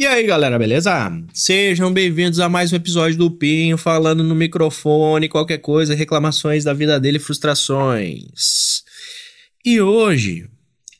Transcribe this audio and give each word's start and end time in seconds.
E 0.00 0.06
aí, 0.06 0.24
galera, 0.24 0.56
beleza? 0.56 1.10
Sejam 1.34 1.92
bem-vindos 1.92 2.38
a 2.38 2.48
mais 2.48 2.72
um 2.72 2.76
episódio 2.76 3.18
do 3.18 3.32
Pinho 3.32 3.76
falando 3.76 4.22
no 4.22 4.32
microfone, 4.32 5.28
qualquer 5.28 5.58
coisa, 5.58 5.92
reclamações 5.92 6.62
da 6.62 6.72
vida 6.72 7.00
dele, 7.00 7.18
frustrações. 7.18 8.84
E 9.64 9.80
hoje 9.80 10.48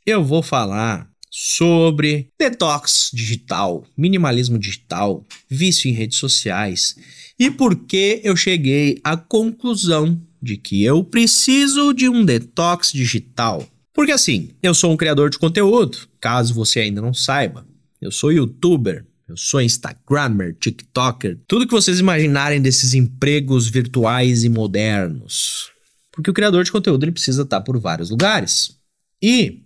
eu 0.05 0.25
vou 0.25 0.43
falar 0.43 1.09
sobre 1.31 2.33
detox 2.37 3.13
digital, 3.15 3.87
minimalismo 3.97 4.59
digital, 4.59 5.25
vício 5.49 5.89
em 5.89 5.95
redes 5.95 6.19
sociais 6.19 6.97
e 7.39 7.53
por 7.53 7.77
que 7.87 8.21
eu 8.25 8.35
cheguei 8.35 8.99
à 9.05 9.17
conclusão 9.17 10.21
de 10.43 10.57
que 10.57 10.83
eu 10.83 11.05
preciso 11.05 11.93
de 11.93 12.09
um 12.09 12.25
detox 12.25 12.91
digital. 12.91 13.65
Porque 13.95 14.11
assim, 14.11 14.51
eu 14.61 14.75
sou 14.75 14.91
um 14.93 14.97
criador 14.97 15.31
de 15.31 15.39
conteúdo, 15.39 15.99
caso 16.21 16.53
você 16.53 16.81
ainda 16.81 17.01
não 17.01 17.15
saiba. 17.15 17.65
Eu 18.01 18.13
sou 18.13 18.33
youtuber, 18.33 19.05
eu 19.29 19.37
sou 19.37 19.61
instagrammer, 19.61 20.55
tiktoker, 20.55 21.39
tudo 21.47 21.67
que 21.67 21.73
vocês 21.73 21.99
imaginarem 21.99 22.63
desses 22.63 22.95
empregos 22.95 23.69
virtuais 23.69 24.45
e 24.45 24.49
modernos. 24.49 25.71
Porque 26.13 26.31
o 26.31 26.35
criador 26.35 26.65
de 26.65 26.73
conteúdo 26.73 27.05
ele 27.05 27.13
precisa 27.13 27.43
estar 27.43 27.61
por 27.61 27.79
vários 27.79 28.11
lugares. 28.11 28.77
E 29.23 29.63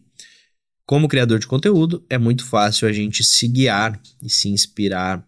como 0.84 1.08
criador 1.08 1.38
de 1.38 1.46
conteúdo, 1.46 2.04
é 2.10 2.18
muito 2.18 2.44
fácil 2.44 2.88
a 2.88 2.92
gente 2.92 3.22
se 3.22 3.46
guiar 3.46 4.00
e 4.22 4.28
se 4.28 4.48
inspirar 4.48 5.26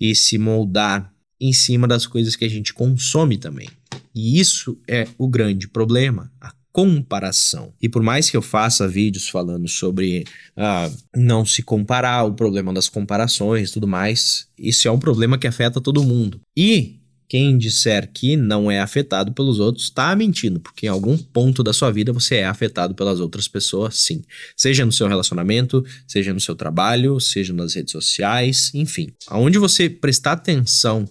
e 0.00 0.14
se 0.14 0.38
moldar 0.38 1.12
em 1.40 1.52
cima 1.52 1.86
das 1.86 2.06
coisas 2.06 2.36
que 2.36 2.44
a 2.44 2.48
gente 2.48 2.72
consome 2.72 3.36
também. 3.36 3.68
E 4.14 4.40
isso 4.40 4.80
é 4.88 5.06
o 5.18 5.28
grande 5.28 5.68
problema, 5.68 6.32
a 6.40 6.52
comparação. 6.78 7.72
E 7.82 7.88
por 7.88 8.04
mais 8.04 8.30
que 8.30 8.36
eu 8.36 8.42
faça 8.42 8.86
vídeos 8.86 9.28
falando 9.28 9.66
sobre 9.66 10.24
ah, 10.56 10.88
não 11.16 11.44
se 11.44 11.60
comparar, 11.60 12.22
o 12.22 12.34
problema 12.34 12.72
das 12.72 12.88
comparações 12.88 13.70
e 13.70 13.72
tudo 13.72 13.88
mais, 13.88 14.46
isso 14.56 14.86
é 14.86 14.90
um 14.90 14.98
problema 14.98 15.36
que 15.36 15.48
afeta 15.48 15.80
todo 15.80 16.04
mundo. 16.04 16.40
E 16.56 17.00
quem 17.28 17.58
disser 17.58 18.08
que 18.14 18.36
não 18.36 18.70
é 18.70 18.78
afetado 18.78 19.32
pelos 19.32 19.58
outros 19.58 19.86
está 19.86 20.14
mentindo, 20.14 20.60
porque 20.60 20.86
em 20.86 20.88
algum 20.88 21.18
ponto 21.18 21.64
da 21.64 21.72
sua 21.72 21.90
vida 21.90 22.12
você 22.12 22.36
é 22.36 22.46
afetado 22.46 22.94
pelas 22.94 23.18
outras 23.18 23.48
pessoas, 23.48 23.96
sim. 23.96 24.22
Seja 24.56 24.86
no 24.86 24.92
seu 24.92 25.08
relacionamento, 25.08 25.84
seja 26.06 26.32
no 26.32 26.38
seu 26.38 26.54
trabalho, 26.54 27.18
seja 27.18 27.52
nas 27.52 27.74
redes 27.74 27.90
sociais, 27.90 28.70
enfim. 28.72 29.08
Aonde 29.26 29.58
você 29.58 29.90
prestar 29.90 30.34
atenção 30.34 31.08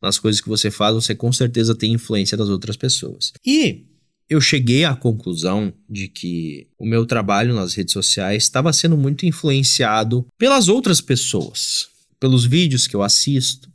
nas 0.00 0.18
coisas 0.18 0.40
que 0.40 0.48
você 0.48 0.70
faz, 0.70 0.94
você 0.94 1.14
com 1.14 1.30
certeza 1.30 1.74
tem 1.74 1.92
influência 1.92 2.34
das 2.34 2.48
outras 2.48 2.78
pessoas. 2.78 3.30
E 3.44 3.91
eu 4.32 4.40
cheguei 4.40 4.84
à 4.84 4.96
conclusão 4.96 5.72
de 5.88 6.08
que 6.08 6.66
o 6.78 6.86
meu 6.86 7.04
trabalho 7.04 7.54
nas 7.54 7.74
redes 7.74 7.92
sociais 7.92 8.44
estava 8.44 8.72
sendo 8.72 8.96
muito 8.96 9.26
influenciado 9.26 10.26
pelas 10.38 10.68
outras 10.68 11.02
pessoas, 11.02 11.88
pelos 12.18 12.46
vídeos 12.46 12.86
que 12.86 12.96
eu 12.96 13.02
assisto, 13.02 13.70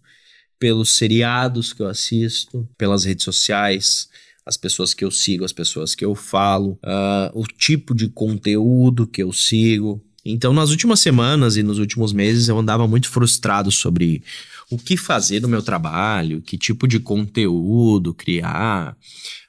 pelos 0.57 0.89
seriados 0.89 1.73
que 1.73 1.81
eu 1.83 1.87
assisto, 1.87 2.67
pelas 2.75 3.03
redes 3.05 3.23
sociais, 3.23 4.09
as 4.43 4.57
pessoas 4.57 4.95
que 4.95 5.05
eu 5.05 5.11
sigo, 5.11 5.45
as 5.45 5.53
pessoas 5.53 5.93
que 5.93 6.03
eu 6.03 6.15
falo, 6.15 6.79
uh, 6.83 7.39
o 7.39 7.45
tipo 7.45 7.93
de 7.93 8.07
conteúdo 8.09 9.05
que 9.05 9.21
eu 9.21 9.31
sigo. 9.31 10.03
Então, 10.31 10.53
nas 10.53 10.69
últimas 10.69 10.99
semanas 10.99 11.57
e 11.57 11.63
nos 11.63 11.79
últimos 11.79 12.11
meses, 12.11 12.47
eu 12.47 12.57
andava 12.57 12.87
muito 12.87 13.09
frustrado 13.09 13.71
sobre 13.71 14.21
o 14.69 14.77
que 14.77 14.97
fazer 14.97 15.41
no 15.41 15.47
meu 15.47 15.61
trabalho, 15.61 16.41
que 16.41 16.57
tipo 16.57 16.87
de 16.87 16.99
conteúdo 16.99 18.13
criar, 18.13 18.91
uh, 18.91 18.95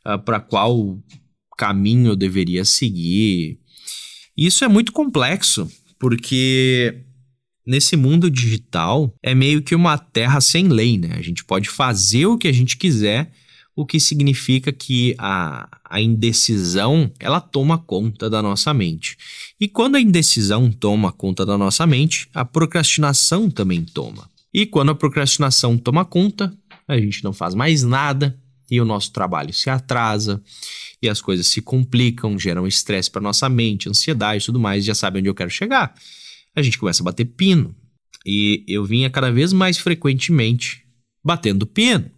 ah, 0.05 0.19
para 0.19 0.41
qual 0.41 0.99
caminho 1.57 2.13
eu 2.13 2.17
deveria 2.17 2.65
seguir. 2.65 3.59
Isso 4.37 4.65
é 4.65 4.69
muito 4.69 4.93
complexo, 4.93 5.69
porque 5.99 7.03
nesse 7.67 7.97
mundo 7.97 8.31
digital 8.31 9.13
é 9.21 9.35
meio 9.35 9.61
que 9.61 9.75
uma 9.75 9.99
terra 9.99 10.41
sem 10.41 10.69
lei, 10.69 10.97
né? 10.97 11.11
A 11.15 11.23
gente 11.23 11.45
pode 11.45 11.69
fazer 11.69 12.27
o 12.27 12.39
que 12.39 12.47
a 12.47 12.53
gente 12.53 12.77
quiser, 12.77 13.33
o 13.79 13.87
que 13.87 14.01
significa 14.01 14.73
que 14.73 15.15
a, 15.19 15.69
a 15.85 16.01
indecisão 16.01 17.11
ela 17.21 17.41
toma 17.41 17.79
conta 17.79 18.29
da 18.29 18.43
nossa 18.43 18.75
mente. 18.75 19.17
E 19.61 19.69
quando 19.69 19.95
a 19.95 20.01
indecisão 20.01 20.71
toma 20.71 21.13
conta 21.13 21.47
da 21.47 21.57
nossa 21.57 21.87
mente, 21.87 22.29
a 22.35 22.45
procrastinação 22.45 23.49
também 23.49 23.85
toma. 23.85 24.29
E 24.53 24.67
quando 24.67 24.91
a 24.91 24.95
procrastinação 24.95 25.79
toma 25.79 26.05
conta, 26.05 26.53
a 26.89 26.99
gente 26.99 27.23
não 27.23 27.33
faz 27.33 27.55
mais 27.55 27.85
nada 27.85 28.37
e 28.71 28.81
o 28.81 28.85
nosso 28.85 29.13
trabalho 29.13 29.53
se 29.53 29.71
atrasa 29.71 30.43
e 31.01 31.09
as 31.09 31.21
coisas 31.21 31.47
se 31.47 31.63
complicam, 31.63 32.37
geram 32.39 32.67
estresse 32.67 33.09
para 33.09 33.21
nossa 33.21 33.49
mente, 33.49 33.89
ansiedade 33.89 34.43
e 34.43 34.47
tudo 34.47 34.59
mais, 34.59 34.85
já 34.85 34.95
sabe 34.95 35.21
onde 35.21 35.29
eu 35.29 35.35
quero 35.35 35.51
chegar 35.51 35.95
a 36.59 36.63
gente 36.63 36.79
começa 36.79 37.03
a 37.03 37.05
bater 37.05 37.25
pino. 37.25 37.75
E 38.27 38.65
eu 38.67 38.85
vinha 38.85 39.09
cada 39.09 39.31
vez 39.31 39.53
mais 39.53 39.79
frequentemente 39.79 40.85
batendo 41.25 41.67
pino, 41.67 42.11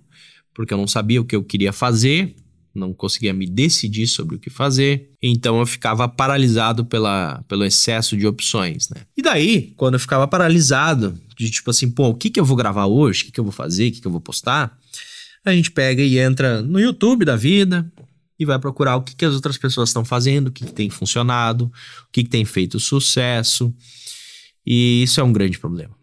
porque 0.55 0.75
eu 0.75 0.79
não 0.79 0.87
sabia 0.87 1.21
o 1.21 1.25
que 1.25 1.37
eu 1.37 1.43
queria 1.43 1.73
fazer, 1.73 2.35
não 2.75 2.93
conseguia 2.93 3.33
me 3.33 3.47
decidir 3.47 4.07
sobre 4.07 4.37
o 4.37 4.39
que 4.39 4.51
fazer, 4.51 5.11
então 5.21 5.59
eu 5.59 5.67
ficava 5.67 6.09
paralisado 6.09 6.85
pela, 6.85 7.43
pelo 7.49 7.65
excesso 7.65 8.17
de 8.17 8.27
opções, 8.27 8.89
né? 8.91 9.03
E 9.17 9.23
daí, 9.23 9.73
quando 9.77 9.95
eu 9.95 10.01
ficava 10.01 10.27
paralisado, 10.27 11.19
de 11.37 11.51
tipo 11.51 11.71
assim, 11.71 11.91
pô, 11.91 12.09
o 12.09 12.15
que, 12.15 12.31
que 12.31 12.39
eu 12.39 12.45
vou 12.45 12.57
gravar 12.57 12.87
hoje? 12.87 13.23
O 13.23 13.25
que, 13.27 13.33
que 13.33 13.41
eu 13.41 13.45
vou 13.45 13.53
fazer? 13.53 13.89
O 13.89 13.93
que, 13.93 14.01
que 14.01 14.07
eu 14.07 14.13
vou 14.13 14.21
postar? 14.21 14.79
A 15.45 15.53
gente 15.53 15.71
pega 15.71 16.03
e 16.03 16.19
entra 16.19 16.63
no 16.63 16.79
YouTube 16.79 17.25
da 17.25 17.35
vida 17.35 17.91
e 18.39 18.45
vai 18.45 18.59
procurar 18.59 18.97
o 18.97 19.03
que, 19.03 19.17
que 19.17 19.25
as 19.25 19.35
outras 19.35 19.59
pessoas 19.59 19.89
estão 19.89 20.05
fazendo, 20.05 20.49
o 20.49 20.53
que, 20.53 20.65
que 20.65 20.73
tem 20.73 20.91
funcionado, 20.91 21.65
o 21.67 22.13
que, 22.13 22.23
que 22.25 22.31
tem 22.31 22.45
feito 22.45 22.79
sucesso. 22.79 23.75
E 24.65 25.03
isso 25.03 25.21
é 25.21 25.25
um 25.25 25.33
grande 25.33 25.59
problema. 25.59 25.95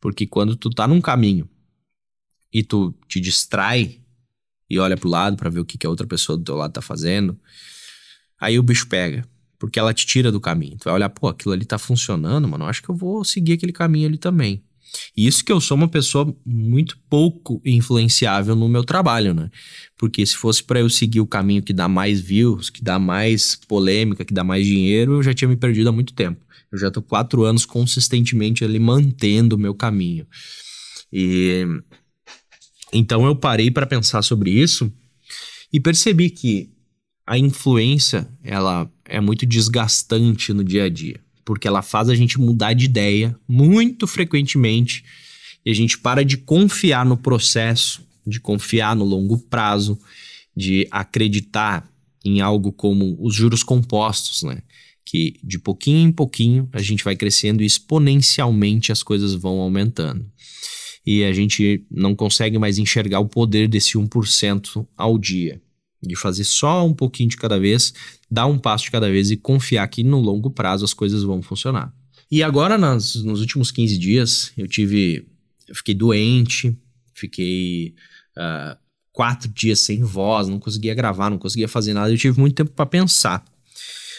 Porque 0.00 0.26
quando 0.26 0.56
tu 0.56 0.70
tá 0.70 0.86
num 0.86 1.00
caminho 1.00 1.48
e 2.52 2.62
tu 2.62 2.94
te 3.08 3.20
distrai 3.20 3.98
e 4.68 4.78
olha 4.78 4.96
pro 4.96 5.08
lado 5.08 5.36
para 5.36 5.50
ver 5.50 5.60
o 5.60 5.64
que, 5.64 5.76
que 5.76 5.86
a 5.86 5.90
outra 5.90 6.06
pessoa 6.06 6.36
do 6.36 6.44
teu 6.44 6.56
lado 6.56 6.72
tá 6.72 6.80
fazendo, 6.80 7.38
aí 8.40 8.58
o 8.58 8.62
bicho 8.62 8.86
pega. 8.88 9.26
Porque 9.58 9.78
ela 9.78 9.94
te 9.94 10.04
tira 10.04 10.32
do 10.32 10.40
caminho. 10.40 10.76
Tu 10.76 10.84
vai 10.84 10.94
olhar, 10.94 11.08
pô, 11.08 11.28
aquilo 11.28 11.52
ali 11.54 11.64
tá 11.64 11.78
funcionando, 11.78 12.48
mano. 12.48 12.64
Acho 12.64 12.82
que 12.82 12.88
eu 12.88 12.96
vou 12.96 13.22
seguir 13.22 13.52
aquele 13.52 13.72
caminho 13.72 14.08
ali 14.08 14.18
também. 14.18 14.60
E 15.16 15.26
isso 15.26 15.44
que 15.44 15.52
eu 15.52 15.60
sou 15.60 15.76
uma 15.76 15.88
pessoa 15.88 16.34
muito 16.44 16.98
pouco 17.08 17.60
influenciável 17.64 18.56
no 18.56 18.68
meu 18.68 18.82
trabalho, 18.82 19.32
né? 19.32 19.50
Porque 19.96 20.24
se 20.26 20.36
fosse 20.36 20.62
para 20.62 20.80
eu 20.80 20.90
seguir 20.90 21.20
o 21.20 21.26
caminho 21.26 21.62
que 21.62 21.72
dá 21.72 21.86
mais 21.86 22.20
views, 22.20 22.70
que 22.70 22.82
dá 22.82 22.98
mais 22.98 23.54
polêmica, 23.68 24.24
que 24.24 24.34
dá 24.34 24.42
mais 24.42 24.66
dinheiro, 24.66 25.14
eu 25.14 25.22
já 25.22 25.32
tinha 25.32 25.48
me 25.48 25.56
perdido 25.56 25.88
há 25.88 25.92
muito 25.92 26.12
tempo. 26.12 26.44
Eu 26.70 26.78
já 26.78 26.90
tô 26.90 27.02
quatro 27.02 27.44
anos 27.44 27.64
consistentemente 27.64 28.64
ali 28.64 28.78
mantendo 28.78 29.56
o 29.56 29.58
meu 29.58 29.74
caminho. 29.74 30.26
E 31.12 31.66
então 32.92 33.24
eu 33.24 33.34
parei 33.34 33.70
para 33.70 33.86
pensar 33.86 34.22
sobre 34.22 34.50
isso 34.50 34.92
e 35.72 35.80
percebi 35.80 36.30
que 36.30 36.70
a 37.26 37.38
influência 37.38 38.28
ela 38.42 38.90
é 39.04 39.20
muito 39.20 39.46
desgastante 39.46 40.52
no 40.52 40.62
dia 40.62 40.84
a 40.84 40.88
dia, 40.88 41.20
porque 41.44 41.66
ela 41.66 41.82
faz 41.82 42.08
a 42.08 42.14
gente 42.14 42.38
mudar 42.38 42.72
de 42.72 42.84
ideia 42.84 43.38
muito 43.48 44.06
frequentemente 44.06 45.04
e 45.64 45.70
a 45.70 45.74
gente 45.74 45.96
para 45.98 46.24
de 46.24 46.36
confiar 46.36 47.06
no 47.06 47.16
processo, 47.16 48.02
de 48.26 48.40
confiar 48.40 48.96
no 48.96 49.04
longo 49.04 49.38
prazo, 49.38 49.98
de 50.54 50.86
acreditar 50.90 51.88
em 52.24 52.40
algo 52.40 52.72
como 52.72 53.16
os 53.20 53.34
juros 53.34 53.62
compostos, 53.62 54.42
né? 54.42 54.58
que 55.04 55.36
de 55.42 55.58
pouquinho 55.58 56.08
em 56.08 56.12
pouquinho 56.12 56.68
a 56.72 56.80
gente 56.80 57.04
vai 57.04 57.16
crescendo 57.16 57.62
e 57.62 57.66
exponencialmente 57.66 58.92
as 58.92 59.02
coisas 59.02 59.34
vão 59.34 59.60
aumentando. 59.60 60.24
E 61.04 61.24
a 61.24 61.32
gente 61.32 61.84
não 61.90 62.14
consegue 62.14 62.58
mais 62.58 62.78
enxergar 62.78 63.20
o 63.20 63.28
poder 63.28 63.68
desse 63.68 63.98
1% 63.98 64.86
ao 64.96 65.18
dia. 65.18 65.60
De 66.00 66.16
fazer 66.16 66.44
só 66.44 66.86
um 66.86 66.94
pouquinho 66.94 67.28
de 67.28 67.36
cada 67.36 67.58
vez, 67.58 67.92
dar 68.30 68.46
um 68.46 68.58
passo 68.58 68.84
de 68.84 68.90
cada 68.90 69.10
vez 69.10 69.30
e 69.30 69.36
confiar 69.36 69.86
que 69.88 70.02
no 70.02 70.20
longo 70.20 70.50
prazo 70.50 70.84
as 70.84 70.94
coisas 70.94 71.22
vão 71.22 71.42
funcionar. 71.42 71.92
E 72.30 72.42
agora, 72.42 72.78
nas, 72.78 73.14
nos 73.16 73.40
últimos 73.40 73.70
15 73.70 73.98
dias, 73.98 74.52
eu 74.56 74.66
tive. 74.66 75.26
Eu 75.68 75.74
fiquei 75.74 75.94
doente, 75.94 76.76
fiquei 77.14 77.94
uh, 78.36 78.76
quatro 79.12 79.48
dias 79.48 79.80
sem 79.80 80.02
voz, 80.02 80.48
não 80.48 80.58
conseguia 80.58 80.94
gravar, 80.94 81.30
não 81.30 81.38
conseguia 81.38 81.68
fazer 81.68 81.92
nada. 81.92 82.10
Eu 82.10 82.18
tive 82.18 82.40
muito 82.40 82.54
tempo 82.54 82.70
para 82.70 82.86
pensar. 82.86 83.44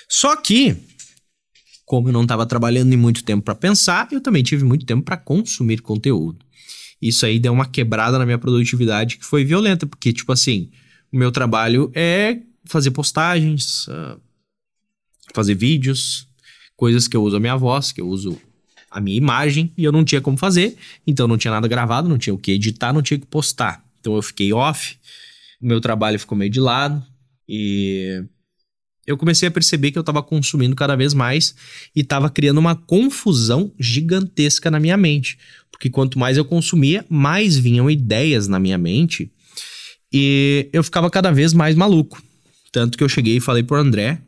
Só 0.07 0.35
que, 0.35 0.77
como 1.93 2.09
eu 2.09 2.11
não 2.11 2.23
estava 2.23 2.43
trabalhando 2.43 2.91
em 2.91 2.97
muito 2.97 3.23
tempo 3.23 3.43
para 3.43 3.53
pensar, 3.53 4.07
eu 4.11 4.19
também 4.19 4.41
tive 4.41 4.65
muito 4.65 4.83
tempo 4.83 5.03
para 5.03 5.15
consumir 5.15 5.79
conteúdo. 5.79 6.43
Isso 6.99 7.23
aí 7.23 7.37
deu 7.37 7.53
uma 7.53 7.67
quebrada 7.67 8.17
na 8.17 8.25
minha 8.25 8.39
produtividade 8.39 9.17
que 9.17 9.23
foi 9.23 9.45
violenta, 9.45 9.85
porque, 9.85 10.11
tipo 10.11 10.31
assim, 10.31 10.71
o 11.11 11.17
meu 11.17 11.31
trabalho 11.31 11.91
é 11.93 12.39
fazer 12.65 12.89
postagens, 12.89 13.87
uh, 13.89 14.19
fazer 15.35 15.53
vídeos, 15.53 16.27
coisas 16.75 17.07
que 17.07 17.15
eu 17.15 17.21
uso 17.21 17.35
a 17.35 17.39
minha 17.39 17.55
voz, 17.55 17.91
que 17.91 18.01
eu 18.01 18.07
uso 18.07 18.41
a 18.89 18.99
minha 18.99 19.15
imagem, 19.15 19.71
e 19.77 19.83
eu 19.83 19.91
não 19.91 20.03
tinha 20.03 20.19
como 20.19 20.35
fazer, 20.35 20.75
então 21.05 21.27
não 21.27 21.37
tinha 21.37 21.51
nada 21.51 21.67
gravado, 21.67 22.09
não 22.09 22.17
tinha 22.17 22.33
o 22.33 22.39
que 22.39 22.53
editar, 22.53 22.91
não 22.91 23.03
tinha 23.03 23.19
o 23.19 23.21
que 23.21 23.27
postar. 23.27 23.85
Então 23.99 24.15
eu 24.15 24.21
fiquei 24.23 24.51
off, 24.51 24.97
o 25.61 25.67
meu 25.67 25.79
trabalho 25.79 26.17
ficou 26.17 26.35
meio 26.35 26.49
de 26.49 26.59
lado, 26.59 27.05
e 27.47 28.25
eu 29.05 29.17
comecei 29.17 29.47
a 29.47 29.51
perceber 29.51 29.91
que 29.91 29.97
eu 29.97 30.01
estava 30.01 30.23
consumindo 30.23 30.75
cada 30.75 30.95
vez 30.95 31.13
mais 31.13 31.55
e 31.95 32.01
estava 32.01 32.29
criando 32.29 32.57
uma 32.57 32.75
confusão 32.75 33.71
gigantesca 33.79 34.71
na 34.71 34.79
minha 34.79 34.95
mente. 34.95 35.37
Porque 35.71 35.89
quanto 35.89 36.17
mais 36.17 36.37
eu 36.37 36.45
consumia, 36.45 37.05
mais 37.09 37.57
vinham 37.57 37.89
ideias 37.89 38.47
na 38.47 38.59
minha 38.59 38.77
mente 38.77 39.29
e 40.11 40.69
eu 40.71 40.83
ficava 40.83 41.09
cada 41.09 41.31
vez 41.31 41.53
mais 41.53 41.75
maluco. 41.75 42.21
Tanto 42.71 42.97
que 42.97 43.03
eu 43.03 43.09
cheguei 43.09 43.37
e 43.37 43.41
falei 43.41 43.63
pro 43.63 43.77
André, 43.77 44.21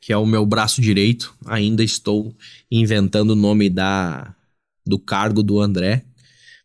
que 0.00 0.12
é 0.12 0.16
o 0.16 0.26
meu 0.26 0.46
braço 0.46 0.80
direito, 0.80 1.34
ainda 1.46 1.82
estou 1.82 2.34
inventando 2.70 3.30
o 3.30 3.36
nome 3.36 3.68
da 3.68 4.34
do 4.86 4.98
cargo 4.98 5.42
do 5.42 5.60
André, 5.60 6.04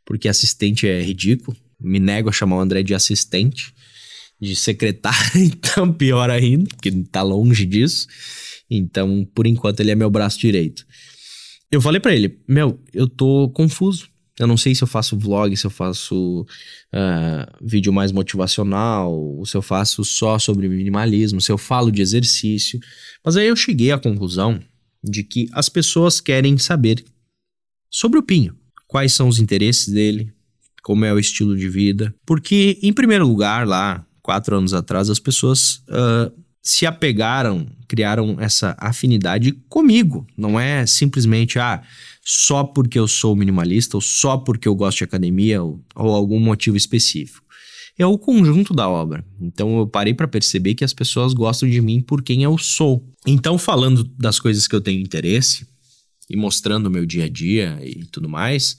porque 0.06 0.28
assistente 0.28 0.88
é 0.88 1.02
ridículo. 1.02 1.56
Me 1.80 2.00
nego 2.00 2.30
a 2.30 2.32
chamar 2.32 2.58
o 2.58 2.62
André 2.62 2.82
de 2.82 2.94
assistente 2.94 3.74
de 4.40 4.56
secretário, 4.56 5.32
então 5.42 5.92
pior 5.92 6.30
ainda, 6.30 6.68
porque 6.76 6.92
tá 7.12 7.22
longe 7.22 7.66
disso. 7.66 8.08
Então, 8.70 9.28
por 9.34 9.46
enquanto, 9.46 9.80
ele 9.80 9.92
é 9.92 9.96
meu 9.96 10.10
braço 10.10 10.40
direito. 10.40 10.86
Eu 11.72 11.82
falei 11.82 12.00
para 12.00 12.16
ele, 12.16 12.40
meu, 12.48 12.80
eu 12.94 13.08
tô 13.08 13.50
confuso. 13.50 14.10
Eu 14.38 14.48
não 14.48 14.58
sei 14.58 14.76
se 14.76 14.84
eu 14.84 14.88
faço 14.88 15.18
vlog, 15.18 15.56
se 15.56 15.66
eu 15.66 15.72
faço 15.72 16.42
uh, 16.94 17.66
vídeo 17.66 17.94
mais 17.94 18.12
motivacional, 18.12 19.42
se 19.46 19.56
eu 19.56 19.62
faço 19.62 20.04
só 20.04 20.38
sobre 20.38 20.68
minimalismo, 20.68 21.40
se 21.40 21.52
eu 21.52 21.58
falo 21.58 21.90
de 21.90 22.02
exercício. 22.02 22.80
Mas 23.24 23.38
aí 23.38 23.48
eu 23.48 23.56
cheguei 23.56 23.92
à 23.92 23.98
conclusão 23.98 24.60
de 25.02 25.24
que 25.24 25.48
as 25.54 25.70
pessoas 25.70 26.20
querem 26.20 26.58
saber 26.58 27.04
sobre 27.90 28.20
o 28.20 28.24
Pinho. 28.24 28.58
Quais 28.88 29.14
são 29.14 29.30
os 29.30 29.40
interesses 29.40 29.88
dele, 29.88 30.34
como 30.86 31.04
é 31.04 31.12
o 31.12 31.20
estilo 31.20 31.58
de 31.58 31.68
vida. 31.68 32.14
Porque, 32.26 32.78
em 32.84 32.94
primeiro 32.94 33.28
lugar, 33.28 33.66
lá, 33.66 34.06
quatro 34.26 34.58
anos 34.58 34.74
atrás, 34.74 35.08
as 35.08 35.20
pessoas 35.20 35.84
uh, 35.88 36.32
se 36.60 36.88
apegaram, 36.88 37.68
criaram 37.88 38.38
essa 38.40 38.76
afinidade 38.80 39.52
comigo. 39.70 40.26
Não 40.36 40.60
é 40.60 40.84
simplesmente, 40.88 41.60
ah, 41.60 41.84
só 42.24 42.64
porque 42.64 42.98
eu 42.98 43.08
sou 43.08 43.36
minimalista, 43.36 43.96
ou 43.96 44.02
só 44.02 44.36
porque 44.36 44.68
eu 44.68 44.74
gosto 44.74 44.98
de 44.98 45.04
academia, 45.04 45.62
ou, 45.62 45.80
ou 45.96 46.16
algum 46.16 46.40
motivo 46.40 46.76
específico. 46.76 47.46
É 48.00 48.06
o 48.06 48.18
conjunto 48.18 48.74
da 48.74 48.90
obra. 48.90 49.24
Então 49.40 49.78
eu 49.78 49.86
parei 49.86 50.16
para 50.16 50.28
perceber 50.28 50.74
que 50.74 50.84
as 50.84 50.92
pessoas 50.92 51.32
gostam 51.32 51.70
de 51.70 51.80
mim 51.80 52.02
por 52.02 52.24
quem 52.24 52.42
eu 52.42 52.58
sou. 52.58 53.08
Então, 53.28 53.60
falando 53.60 54.04
das 54.18 54.40
coisas 54.40 54.68
que 54.68 54.76
eu 54.76 54.82
tenho 54.82 55.00
interesse 55.00 55.68
e 56.28 56.36
mostrando 56.36 56.88
o 56.88 56.92
meu 56.92 57.06
dia 57.06 57.26
a 57.26 57.30
dia 57.30 57.80
e 57.84 58.06
tudo 58.06 58.28
mais, 58.28 58.76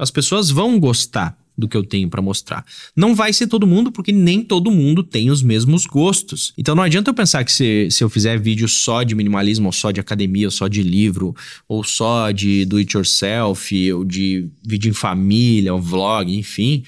as 0.00 0.10
pessoas 0.10 0.50
vão 0.50 0.80
gostar 0.80 1.39
do 1.60 1.68
que 1.68 1.76
eu 1.76 1.84
tenho 1.84 2.08
para 2.08 2.22
mostrar. 2.22 2.64
Não 2.96 3.14
vai 3.14 3.32
ser 3.32 3.46
todo 3.46 3.66
mundo, 3.66 3.92
porque 3.92 4.10
nem 4.10 4.42
todo 4.42 4.70
mundo 4.70 5.02
tem 5.02 5.30
os 5.30 5.42
mesmos 5.42 5.86
gostos. 5.86 6.52
Então 6.56 6.74
não 6.74 6.82
adianta 6.82 7.10
eu 7.10 7.14
pensar 7.14 7.44
que 7.44 7.52
se, 7.52 7.88
se 7.90 8.02
eu 8.02 8.10
fizer 8.10 8.38
vídeo 8.38 8.68
só 8.68 9.02
de 9.02 9.14
minimalismo, 9.14 9.66
ou 9.66 9.72
só 9.72 9.90
de 9.90 10.00
academia, 10.00 10.46
ou 10.46 10.50
só 10.50 10.66
de 10.66 10.82
livro, 10.82 11.34
ou 11.68 11.84
só 11.84 12.30
de 12.30 12.64
do 12.64 12.78
it 12.78 12.96
yourself, 12.96 13.92
ou 13.92 14.04
de 14.04 14.48
vídeo 14.64 14.90
em 14.90 14.94
família, 14.94 15.72
ou 15.72 15.80
vlog, 15.80 16.36
enfim, 16.36 16.82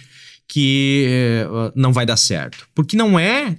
que 0.48 1.46
uh, 1.46 1.72
não 1.74 1.92
vai 1.92 2.04
dar 2.04 2.16
certo. 2.16 2.66
Porque 2.74 2.96
não 2.96 3.18
é 3.18 3.56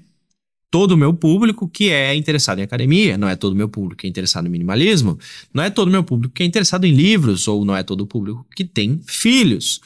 todo 0.74 0.94
o 0.94 0.98
meu 0.98 1.14
público 1.14 1.70
que 1.70 1.92
é 1.92 2.16
interessado 2.16 2.58
em 2.58 2.64
academia, 2.64 3.16
não 3.16 3.30
é 3.30 3.36
todo 3.36 3.54
o 3.54 3.56
meu 3.56 3.70
público 3.70 4.02
que 4.02 4.08
é 4.08 4.10
interessado 4.10 4.48
em 4.48 4.50
minimalismo, 4.50 5.20
não 5.54 5.64
é 5.64 5.70
todo 5.70 5.88
o 5.88 5.92
meu 5.92 6.04
público 6.04 6.34
que 6.34 6.42
é 6.42 6.46
interessado 6.48 6.86
em 6.86 6.92
livros, 6.92 7.48
ou 7.48 7.64
não 7.64 7.76
é 7.76 7.84
todo 7.84 8.02
o 8.02 8.08
público 8.08 8.44
que 8.56 8.64
tem 8.64 9.00
filhos. 9.06 9.80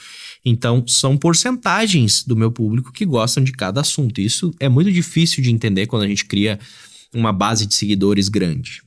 Então, 0.49 0.81
são 0.87 1.17
porcentagens 1.17 2.23
do 2.23 2.35
meu 2.35 2.49
público 2.49 2.93
que 2.93 3.05
gostam 3.05 3.43
de 3.43 3.51
cada 3.51 3.81
assunto. 3.81 4.21
Isso 4.21 4.53
é 4.59 4.69
muito 4.69 4.89
difícil 4.91 5.43
de 5.43 5.51
entender 5.51 5.87
quando 5.87 6.03
a 6.03 6.07
gente 6.07 6.23
cria 6.23 6.57
uma 7.13 7.33
base 7.33 7.65
de 7.65 7.75
seguidores 7.75 8.29
grande. 8.29 8.81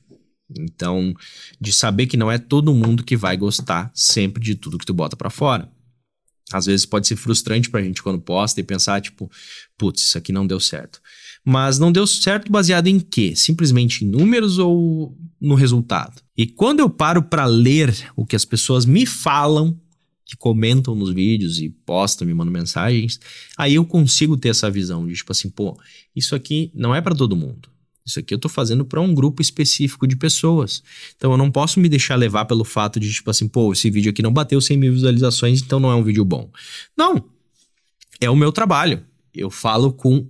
Então, 0.57 1.13
de 1.59 1.71
saber 1.71 2.07
que 2.07 2.17
não 2.17 2.31
é 2.31 2.39
todo 2.39 2.73
mundo 2.73 3.03
que 3.03 3.15
vai 3.15 3.37
gostar 3.37 3.91
sempre 3.93 4.43
de 4.43 4.55
tudo 4.55 4.77
que 4.77 4.85
tu 4.85 4.93
bota 4.93 5.15
para 5.15 5.29
fora. 5.29 5.71
Às 6.51 6.65
vezes 6.65 6.85
pode 6.85 7.07
ser 7.07 7.15
frustrante 7.15 7.69
pra 7.69 7.81
gente 7.81 8.01
quando 8.01 8.19
posta 8.19 8.59
e 8.59 8.63
pensar, 8.63 8.99
tipo, 8.99 9.29
putz, 9.77 10.01
isso 10.01 10.17
aqui 10.17 10.33
não 10.33 10.47
deu 10.47 10.59
certo. 10.59 10.99
Mas 11.45 11.77
não 11.77 11.91
deu 11.91 12.07
certo 12.07 12.51
baseado 12.51 12.87
em 12.87 12.99
quê? 12.99 13.33
Simplesmente 13.35 14.03
em 14.03 14.07
números 14.07 14.57
ou 14.57 15.15
no 15.39 15.53
resultado? 15.53 16.21
E 16.35 16.47
quando 16.47 16.79
eu 16.79 16.89
paro 16.89 17.21
para 17.21 17.45
ler 17.45 17.95
o 18.15 18.25
que 18.25 18.35
as 18.35 18.45
pessoas 18.45 18.83
me 18.83 19.05
falam 19.05 19.79
que 20.31 20.37
comentam 20.37 20.95
nos 20.95 21.13
vídeos 21.13 21.59
e 21.59 21.67
postam, 21.67 22.25
me 22.25 22.33
mandam 22.33 22.53
mensagens, 22.53 23.19
aí 23.57 23.75
eu 23.75 23.83
consigo 23.83 24.37
ter 24.37 24.47
essa 24.47 24.71
visão 24.71 25.05
de 25.05 25.13
tipo 25.13 25.29
assim, 25.29 25.49
pô, 25.49 25.77
isso 26.15 26.33
aqui 26.33 26.71
não 26.73 26.95
é 26.95 27.01
para 27.01 27.13
todo 27.13 27.35
mundo. 27.35 27.67
Isso 28.05 28.17
aqui 28.17 28.33
eu 28.33 28.39
tô 28.39 28.47
fazendo 28.47 28.85
para 28.85 29.01
um 29.01 29.13
grupo 29.13 29.41
específico 29.41 30.07
de 30.07 30.15
pessoas. 30.15 30.81
Então 31.17 31.33
eu 31.33 31.37
não 31.37 31.51
posso 31.51 31.81
me 31.81 31.89
deixar 31.89 32.15
levar 32.15 32.45
pelo 32.45 32.63
fato 32.63 32.97
de 32.97 33.11
tipo 33.11 33.29
assim, 33.29 33.45
pô, 33.45 33.73
esse 33.73 33.89
vídeo 33.89 34.09
aqui 34.09 34.21
não 34.21 34.31
bateu 34.31 34.61
100 34.61 34.77
mil 34.77 34.93
visualizações, 34.93 35.61
então 35.61 35.81
não 35.81 35.91
é 35.91 35.95
um 35.95 36.03
vídeo 36.03 36.23
bom. 36.23 36.49
Não. 36.97 37.25
É 38.21 38.29
o 38.29 38.35
meu 38.35 38.53
trabalho. 38.53 39.05
Eu 39.33 39.49
falo 39.49 39.91
com 39.91 40.25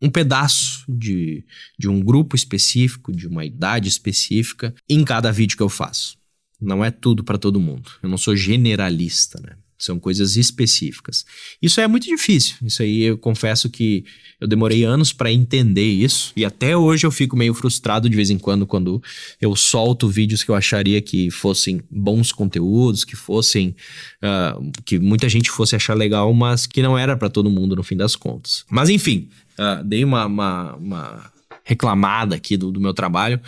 um 0.00 0.08
pedaço 0.08 0.84
de, 0.88 1.44
de 1.76 1.88
um 1.88 2.00
grupo 2.00 2.36
específico, 2.36 3.10
de 3.10 3.26
uma 3.26 3.44
idade 3.44 3.88
específica, 3.88 4.72
em 4.88 5.04
cada 5.04 5.32
vídeo 5.32 5.56
que 5.56 5.62
eu 5.62 5.68
faço. 5.68 6.19
Não 6.60 6.84
é 6.84 6.90
tudo 6.90 7.24
para 7.24 7.38
todo 7.38 7.60
mundo. 7.60 7.90
Eu 8.02 8.08
não 8.08 8.18
sou 8.18 8.36
generalista, 8.36 9.40
né? 9.40 9.54
São 9.80 9.98
coisas 9.98 10.36
específicas. 10.36 11.24
Isso 11.60 11.80
é 11.80 11.88
muito 11.88 12.06
difícil. 12.06 12.56
Isso 12.62 12.82
aí 12.82 13.00
eu 13.00 13.16
confesso 13.16 13.70
que 13.70 14.04
eu 14.38 14.46
demorei 14.46 14.84
anos 14.84 15.10
para 15.10 15.32
entender 15.32 15.88
isso. 15.88 16.34
E 16.36 16.44
até 16.44 16.76
hoje 16.76 17.06
eu 17.06 17.10
fico 17.10 17.34
meio 17.34 17.54
frustrado 17.54 18.06
de 18.06 18.14
vez 18.14 18.28
em 18.28 18.38
quando 18.38 18.66
quando 18.66 19.02
eu 19.40 19.56
solto 19.56 20.06
vídeos 20.06 20.44
que 20.44 20.50
eu 20.50 20.54
acharia 20.54 21.00
que 21.00 21.30
fossem 21.30 21.80
bons 21.90 22.30
conteúdos, 22.30 23.04
que 23.04 23.16
fossem. 23.16 23.74
Uh, 24.22 24.70
que 24.84 24.98
muita 24.98 25.30
gente 25.30 25.50
fosse 25.50 25.74
achar 25.74 25.94
legal, 25.94 26.30
mas 26.34 26.66
que 26.66 26.82
não 26.82 26.98
era 26.98 27.16
para 27.16 27.30
todo 27.30 27.50
mundo 27.50 27.74
no 27.74 27.82
fim 27.82 27.96
das 27.96 28.14
contas. 28.14 28.66
Mas 28.68 28.90
enfim, 28.90 29.30
uh, 29.58 29.82
dei 29.82 30.04
uma, 30.04 30.26
uma, 30.26 30.74
uma 30.74 31.32
reclamada 31.64 32.34
aqui 32.34 32.54
do, 32.54 32.70
do 32.70 32.82
meu 32.82 32.92
trabalho. 32.92 33.40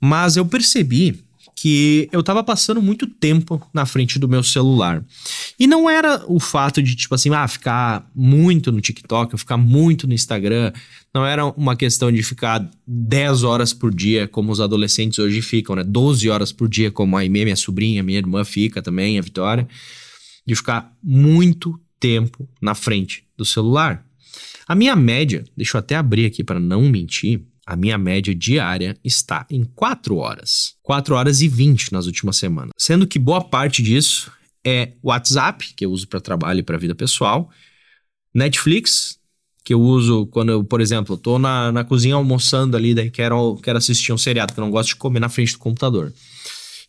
Mas 0.00 0.36
eu 0.36 0.46
percebi 0.46 1.23
que 1.54 2.08
eu 2.10 2.22
tava 2.22 2.42
passando 2.42 2.82
muito 2.82 3.06
tempo 3.06 3.64
na 3.72 3.86
frente 3.86 4.18
do 4.18 4.28
meu 4.28 4.42
celular. 4.42 5.04
E 5.58 5.66
não 5.66 5.88
era 5.88 6.24
o 6.26 6.40
fato 6.40 6.82
de, 6.82 6.96
tipo 6.96 7.14
assim, 7.14 7.32
ah, 7.32 7.46
ficar 7.46 8.10
muito 8.14 8.72
no 8.72 8.80
TikTok, 8.80 9.36
ficar 9.38 9.56
muito 9.56 10.06
no 10.06 10.14
Instagram. 10.14 10.72
Não 11.14 11.24
era 11.24 11.46
uma 11.46 11.76
questão 11.76 12.10
de 12.10 12.22
ficar 12.22 12.68
10 12.86 13.44
horas 13.44 13.72
por 13.72 13.94
dia, 13.94 14.26
como 14.26 14.50
os 14.50 14.60
adolescentes 14.60 15.18
hoje 15.18 15.40
ficam, 15.40 15.76
né? 15.76 15.84
12 15.84 16.28
horas 16.28 16.50
por 16.50 16.68
dia, 16.68 16.90
como 16.90 17.16
a 17.16 17.20
Aimee, 17.20 17.44
minha 17.44 17.56
sobrinha, 17.56 18.02
minha 18.02 18.18
irmã 18.18 18.44
fica 18.44 18.82
também, 18.82 19.18
a 19.18 19.22
Vitória. 19.22 19.68
De 20.44 20.54
ficar 20.54 20.92
muito 21.02 21.80
tempo 22.00 22.48
na 22.60 22.74
frente 22.74 23.24
do 23.36 23.44
celular. 23.44 24.04
A 24.66 24.74
minha 24.74 24.96
média, 24.96 25.44
deixa 25.56 25.76
eu 25.76 25.78
até 25.78 25.94
abrir 25.94 26.26
aqui 26.26 26.42
para 26.42 26.58
não 26.58 26.82
mentir, 26.88 27.42
a 27.66 27.76
minha 27.76 27.96
média 27.96 28.34
diária 28.34 28.96
está 29.02 29.46
em 29.50 29.64
4 29.64 30.16
horas. 30.16 30.74
4 30.82 31.14
horas 31.14 31.40
e 31.40 31.48
20 31.48 31.92
nas 31.92 32.06
últimas 32.06 32.36
semanas. 32.36 32.72
Sendo 32.76 33.06
que 33.06 33.18
boa 33.18 33.42
parte 33.42 33.82
disso 33.82 34.30
é 34.64 34.92
WhatsApp, 35.02 35.74
que 35.74 35.84
eu 35.84 35.90
uso 35.90 36.08
para 36.08 36.20
trabalho 36.20 36.60
e 36.60 36.62
para 36.62 36.78
vida 36.78 36.94
pessoal, 36.94 37.50
Netflix, 38.34 39.18
que 39.64 39.72
eu 39.72 39.80
uso 39.80 40.26
quando 40.26 40.50
eu, 40.50 40.64
por 40.64 40.80
exemplo, 40.80 41.14
estou 41.14 41.38
na, 41.38 41.72
na 41.72 41.84
cozinha 41.84 42.14
almoçando 42.14 42.76
ali, 42.76 42.94
daí 42.94 43.10
quero, 43.10 43.56
quero 43.56 43.78
assistir 43.78 44.12
um 44.12 44.18
seriado, 44.18 44.52
que 44.52 44.60
eu 44.60 44.64
não 44.64 44.70
gosto 44.70 44.90
de 44.90 44.96
comer 44.96 45.20
na 45.20 45.28
frente 45.28 45.52
do 45.52 45.58
computador. 45.58 46.12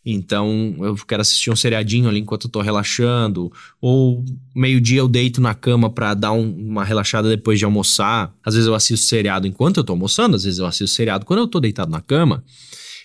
Então, 0.08 0.76
eu 0.78 0.94
quero 0.94 1.20
assistir 1.20 1.50
um 1.50 1.56
seriadinho 1.56 2.08
ali 2.08 2.20
enquanto 2.20 2.44
eu 2.44 2.50
tô 2.50 2.60
relaxando. 2.60 3.52
Ou 3.80 4.24
meio-dia 4.54 5.00
eu 5.00 5.08
deito 5.08 5.40
na 5.40 5.52
cama 5.52 5.90
para 5.90 6.14
dar 6.14 6.30
um, 6.30 6.48
uma 6.48 6.84
relaxada 6.84 7.28
depois 7.28 7.58
de 7.58 7.64
almoçar. 7.64 8.32
Às 8.44 8.54
vezes 8.54 8.68
eu 8.68 8.74
assisto 8.76 9.04
seriado 9.04 9.48
enquanto 9.48 9.78
eu 9.78 9.84
tô 9.84 9.92
almoçando, 9.92 10.36
às 10.36 10.44
vezes 10.44 10.60
eu 10.60 10.66
assisto 10.66 10.94
seriado 10.94 11.26
quando 11.26 11.40
eu 11.40 11.48
tô 11.48 11.58
deitado 11.58 11.90
na 11.90 12.00
cama. 12.00 12.44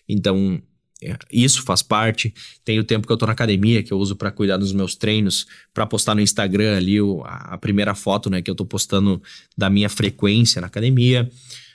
Então, 0.08 0.62
é, 1.04 1.18
isso 1.32 1.64
faz 1.64 1.82
parte. 1.82 2.32
Tem 2.64 2.78
o 2.78 2.84
tempo 2.84 3.08
que 3.08 3.12
eu 3.12 3.18
tô 3.18 3.26
na 3.26 3.32
academia, 3.32 3.82
que 3.82 3.92
eu 3.92 3.98
uso 3.98 4.16
para 4.16 4.30
cuidar 4.30 4.58
dos 4.58 4.72
meus 4.72 4.96
treinos, 4.96 5.48
para 5.74 5.88
postar 5.88 6.14
no 6.14 6.22
Instagram 6.22 6.78
ali 6.78 6.98
a 7.24 7.58
primeira 7.58 7.96
foto, 7.96 8.30
né, 8.30 8.44
que 8.44 8.52
eu 8.52 8.56
tô 8.56 8.64
postando 8.64 9.20
da 9.58 9.72
minha 9.72 9.90
frequência 9.90 10.62
na 10.62 10.68
academia. 10.68 11.28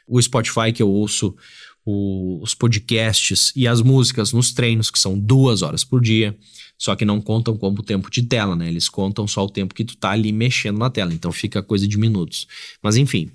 O 0.07 0.23
Spotify 0.23 0.73
que 0.73 0.81
eu 0.81 0.89
ouço 0.89 1.35
o, 1.87 2.41
os 2.43 2.53
podcasts 2.53 3.53
e 3.55 3.69
as 3.69 3.81
músicas 3.81 4.33
nos 4.33 4.53
treinos, 4.53 4.91
que 4.91 4.99
são 4.99 5.17
duas 5.17 5.63
horas 5.63 5.85
por 5.85 6.01
dia. 6.01 6.37
Só 6.77 6.95
que 6.95 7.07
não 7.07 7.23
contam 7.23 7.57
como 7.57 7.83
tempo 7.83 8.11
de 8.11 8.23
tela, 8.23 8.55
né? 8.55 8.69
Eles 8.69 8.87
contam 8.87 9.27
só 9.27 9.45
o 9.45 9.49
tempo 9.49 9.73
que 9.73 9.85
tu 9.85 9.97
tá 9.97 10.11
ali 10.11 10.31
mexendo 10.31 10.79
na 10.79 10.91
tela. 10.91 11.15
Então 11.15 11.33
fica 11.33 11.63
coisa 11.63 11.89
de 11.89 11.97
minutos. 11.97 12.47
Mas 12.83 12.97
enfim, 12.97 13.31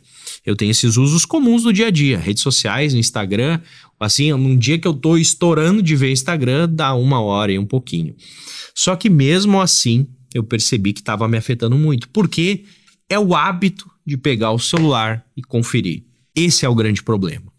eu 0.46 0.56
tenho 0.56 0.70
esses 0.70 0.96
usos 0.96 1.26
comuns 1.26 1.64
do 1.64 1.74
dia 1.74 1.88
a 1.88 1.90
dia. 1.90 2.20
Redes 2.20 2.44
sociais, 2.44 2.94
Instagram. 2.94 3.60
Assim, 4.00 4.32
num 4.34 4.58
dia 4.58 4.78
que 4.78 4.88
eu 4.88 4.94
tô 4.94 5.18
estourando 5.18 5.82
de 5.82 5.96
ver 5.96 6.12
Instagram, 6.12 6.70
dá 6.70 6.94
uma 6.94 7.20
hora 7.20 7.52
e 7.52 7.58
um 7.58 7.66
pouquinho. 7.66 8.16
Só 8.76 8.96
que 8.96 9.10
mesmo 9.10 9.60
assim, 9.60 10.06
eu 10.36 10.44
percebi 10.44 10.94
que 10.94 11.00
estava 11.00 11.28
me 11.28 11.38
afetando 11.38 11.76
muito. 11.76 12.10
Porque 12.10 12.66
é 13.10 13.18
o 13.18 13.34
hábito 13.34 13.90
de 14.06 14.18
pegar 14.18 14.52
o 14.52 14.60
celular 14.60 15.26
e 15.36 15.42
conferir. 15.42 16.04
Esse 16.36 16.64
é 16.64 16.70
o 16.70 16.76
grande 16.76 17.02
problema 17.02 17.51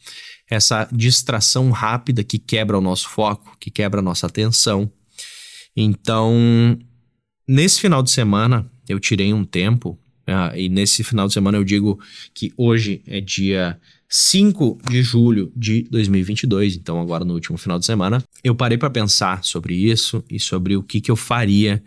essa 0.52 0.86
distração 0.92 1.70
rápida 1.70 2.22
que 2.22 2.38
quebra 2.38 2.76
o 2.76 2.80
nosso 2.80 3.08
foco, 3.08 3.56
que 3.58 3.70
quebra 3.70 4.00
a 4.00 4.02
nossa 4.02 4.26
atenção. 4.26 4.90
Então, 5.74 6.78
nesse 7.48 7.80
final 7.80 8.02
de 8.02 8.10
semana, 8.10 8.70
eu 8.86 9.00
tirei 9.00 9.32
um 9.32 9.46
tempo, 9.46 9.98
uh, 10.28 10.54
e 10.54 10.68
nesse 10.68 11.02
final 11.02 11.26
de 11.26 11.32
semana 11.32 11.56
eu 11.56 11.64
digo 11.64 11.98
que 12.34 12.52
hoje 12.54 13.02
é 13.06 13.18
dia 13.18 13.80
5 14.10 14.78
de 14.90 15.02
julho 15.02 15.50
de 15.56 15.84
2022, 15.90 16.76
então 16.76 17.00
agora 17.00 17.24
no 17.24 17.32
último 17.32 17.56
final 17.56 17.78
de 17.78 17.86
semana, 17.86 18.22
eu 18.44 18.54
parei 18.54 18.76
para 18.76 18.90
pensar 18.90 19.42
sobre 19.42 19.74
isso 19.74 20.22
e 20.28 20.38
sobre 20.38 20.76
o 20.76 20.82
que, 20.82 21.00
que 21.00 21.10
eu 21.10 21.16
faria 21.16 21.82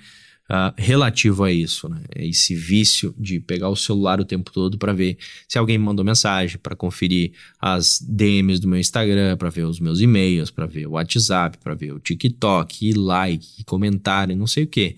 uh, 0.50 0.74
relativo 0.78 1.44
a 1.44 1.52
isso, 1.52 1.90
né? 1.90 2.02
Esse 2.16 2.56
vício 2.56 3.14
de 3.18 3.40
pegar 3.40 3.70
o 3.70 3.76
celular 3.76 4.20
o 4.20 4.26
tempo 4.26 4.52
todo 4.52 4.78
para 4.78 4.94
ver 4.94 5.18
se 5.48 5.58
alguém 5.58 5.78
me 5.78 5.86
mandou 5.86 6.04
mensagem, 6.06 6.58
para 6.58 6.76
conferir 6.76 7.34
as 7.60 8.00
DMs 8.02 8.60
do 8.60 8.68
meu 8.68 8.80
Instagram, 8.80 9.38
para 9.38 9.50
ver 9.50 9.64
os 9.64 9.80
meus 9.80 10.00
e-mails, 10.00 10.52
para 10.52 10.66
ver 10.66 10.88
o 10.88 10.92
WhatsApp, 10.92 11.58
para 11.58 11.74
ver 11.74 11.94
o 11.94 12.00
TikTok, 12.00 12.88
e 12.88 12.94
like, 12.94 13.48
e 13.60 13.64
comentário, 13.64 14.36
não 14.36 14.48
sei 14.48 14.64
o 14.64 14.68
que. 14.68 14.96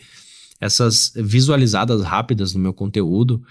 Essas 0.60 1.14
visualizadas 1.16 2.02
rápidas 2.04 2.54
no 2.54 2.60
meu 2.60 2.74
conteúdo, 2.74 3.44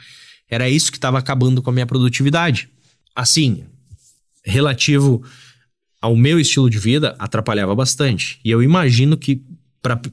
era 0.48 0.68
isso 0.68 0.90
que 0.90 0.98
estava 0.98 1.18
acabando 1.18 1.62
com 1.62 1.70
a 1.70 1.72
minha 1.72 1.86
produtividade 1.86 2.68
assim, 3.16 3.64
relativo 4.44 5.24
ao 6.02 6.14
meu 6.14 6.38
estilo 6.38 6.68
de 6.68 6.78
vida, 6.78 7.16
atrapalhava 7.18 7.74
bastante. 7.74 8.38
E 8.44 8.50
eu 8.50 8.62
imagino 8.62 9.16
que 9.16 9.42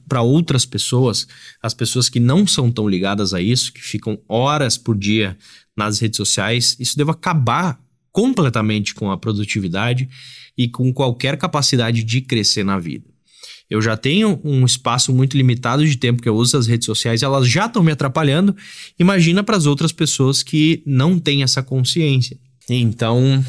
para 0.08 0.22
outras 0.22 0.64
pessoas, 0.64 1.26
as 1.62 1.74
pessoas 1.74 2.08
que 2.08 2.20
não 2.20 2.46
são 2.46 2.70
tão 2.70 2.88
ligadas 2.88 3.34
a 3.34 3.40
isso, 3.40 3.72
que 3.72 3.80
ficam 3.80 4.18
horas 4.28 4.76
por 4.76 4.96
dia 4.96 5.36
nas 5.76 5.98
redes 5.98 6.16
sociais, 6.16 6.76
isso 6.78 6.96
deve 6.96 7.10
acabar 7.10 7.80
completamente 8.12 8.94
com 8.94 9.10
a 9.10 9.16
produtividade 9.16 10.08
e 10.56 10.68
com 10.68 10.92
qualquer 10.92 11.36
capacidade 11.36 12.04
de 12.04 12.20
crescer 12.20 12.64
na 12.64 12.78
vida. 12.78 13.14
Eu 13.68 13.80
já 13.82 13.96
tenho 13.96 14.40
um 14.44 14.64
espaço 14.64 15.12
muito 15.12 15.36
limitado 15.36 15.84
de 15.84 15.96
tempo 15.96 16.22
que 16.22 16.28
eu 16.28 16.36
uso 16.36 16.56
as 16.56 16.66
redes 16.66 16.86
sociais, 16.86 17.22
elas 17.22 17.48
já 17.48 17.66
estão 17.66 17.82
me 17.82 17.90
atrapalhando. 17.90 18.54
Imagina 18.98 19.42
para 19.42 19.56
as 19.56 19.66
outras 19.66 19.90
pessoas 19.90 20.42
que 20.42 20.82
não 20.86 21.18
têm 21.18 21.42
essa 21.42 21.62
consciência. 21.62 22.38
Então, 22.68 23.44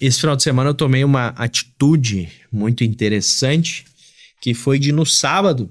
esse 0.00 0.20
final 0.20 0.34
de 0.34 0.42
semana 0.42 0.70
eu 0.70 0.74
tomei 0.74 1.04
uma 1.04 1.28
atitude 1.28 2.28
muito 2.50 2.82
interessante, 2.82 3.84
que 4.40 4.54
foi 4.54 4.78
de 4.78 4.92
no 4.92 5.04
sábado 5.04 5.70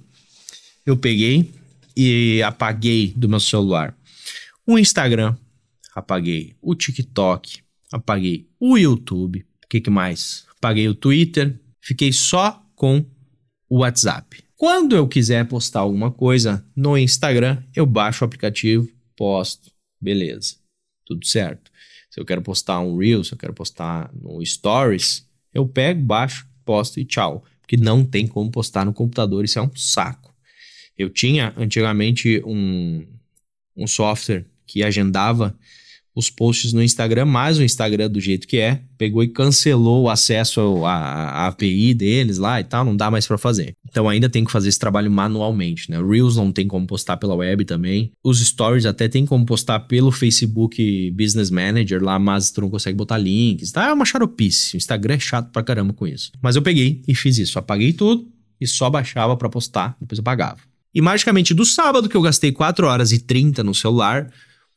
eu 0.85 0.95
peguei 0.95 1.51
e 1.95 2.41
apaguei 2.43 3.13
do 3.15 3.27
meu 3.27 3.39
celular 3.39 3.95
o 4.71 4.77
Instagram, 4.77 5.35
apaguei 5.95 6.55
o 6.61 6.75
TikTok, 6.75 7.63
apaguei 7.91 8.47
o 8.59 8.77
YouTube, 8.77 9.43
o 9.65 9.67
que, 9.67 9.81
que 9.81 9.89
mais? 9.89 10.45
Apaguei 10.57 10.87
o 10.87 10.93
Twitter, 10.93 11.59
fiquei 11.81 12.13
só 12.13 12.63
com 12.75 13.03
o 13.67 13.79
WhatsApp. 13.79 14.43
Quando 14.55 14.95
eu 14.95 15.07
quiser 15.07 15.47
postar 15.47 15.79
alguma 15.79 16.11
coisa 16.11 16.63
no 16.75 16.95
Instagram, 16.95 17.63
eu 17.75 17.83
baixo 17.83 18.23
o 18.23 18.27
aplicativo, 18.27 18.87
posto, 19.17 19.71
beleza, 19.99 20.57
tudo 21.03 21.25
certo. 21.25 21.71
Se 22.11 22.19
eu 22.19 22.25
quero 22.25 22.43
postar 22.43 22.79
um 22.79 22.95
Reel, 22.95 23.23
se 23.23 23.33
eu 23.33 23.39
quero 23.39 23.55
postar 23.55 24.11
no 24.13 24.45
Stories, 24.45 25.27
eu 25.51 25.67
pego, 25.67 26.03
baixo, 26.03 26.47
posto 26.63 26.99
e 26.99 27.05
tchau. 27.05 27.43
Porque 27.69 27.77
não 27.77 28.03
tem 28.03 28.25
como 28.25 28.49
postar 28.49 28.83
no 28.83 28.91
computador, 28.91 29.45
isso 29.45 29.59
é 29.59 29.61
um 29.61 29.69
saco. 29.75 30.33
Eu 30.97 31.07
tinha 31.07 31.53
antigamente 31.55 32.41
um, 32.43 33.05
um 33.77 33.85
software 33.85 34.43
que 34.65 34.83
agendava 34.83 35.55
os 36.15 36.29
posts 36.29 36.73
no 36.73 36.83
Instagram, 36.83 37.25
mas 37.25 37.57
o 37.57 37.63
Instagram 37.63 38.09
do 38.09 38.19
jeito 38.19 38.47
que 38.47 38.57
é, 38.57 38.81
pegou 38.97 39.23
e 39.23 39.27
cancelou 39.27 40.03
o 40.03 40.09
acesso 40.09 40.85
à, 40.85 41.47
API 41.47 41.93
deles 41.93 42.37
lá 42.37 42.59
e 42.59 42.63
tal, 42.63 42.83
não 42.83 42.95
dá 42.95 43.09
mais 43.09 43.25
para 43.25 43.37
fazer. 43.37 43.73
Então 43.87 44.09
ainda 44.09 44.29
tem 44.29 44.43
que 44.43 44.51
fazer 44.51 44.69
esse 44.69 44.79
trabalho 44.79 45.09
manualmente, 45.09 45.89
né? 45.89 45.97
Reels 46.01 46.35
não 46.35 46.51
tem 46.51 46.67
como 46.67 46.85
postar 46.85 47.17
pela 47.17 47.35
web 47.35 47.63
também. 47.65 48.11
Os 48.23 48.39
Stories 48.39 48.85
até 48.85 49.07
tem 49.07 49.25
como 49.25 49.45
postar 49.45 49.79
pelo 49.81 50.11
Facebook 50.11 51.11
Business 51.11 51.49
Manager 51.49 52.03
lá, 52.03 52.19
mas 52.19 52.51
tu 52.51 52.61
não 52.61 52.69
consegue 52.69 52.97
botar 52.97 53.17
links, 53.17 53.71
tá? 53.71 53.87
É 53.87 53.93
uma 53.93 54.05
xaropice. 54.05 54.75
O 54.75 54.77
Instagram 54.77 55.15
é 55.15 55.19
chato 55.19 55.51
pra 55.51 55.63
caramba 55.63 55.93
com 55.93 56.05
isso. 56.05 56.31
Mas 56.41 56.55
eu 56.55 56.61
peguei 56.61 57.01
e 57.07 57.15
fiz 57.15 57.37
isso, 57.37 57.57
apaguei 57.57 57.93
tudo 57.93 58.27
e 58.59 58.67
só 58.67 58.89
baixava 58.89 59.37
para 59.37 59.49
postar, 59.49 59.95
depois 59.99 60.17
eu 60.17 60.23
pagava. 60.23 60.59
E 60.93 61.01
magicamente 61.01 61.53
do 61.53 61.65
sábado 61.65 62.09
que 62.09 62.17
eu 62.17 62.21
gastei 62.21 62.51
4 62.51 62.85
horas 62.87 63.11
e 63.11 63.19
30 63.19 63.63
no 63.63 63.75
celular, 63.75 64.29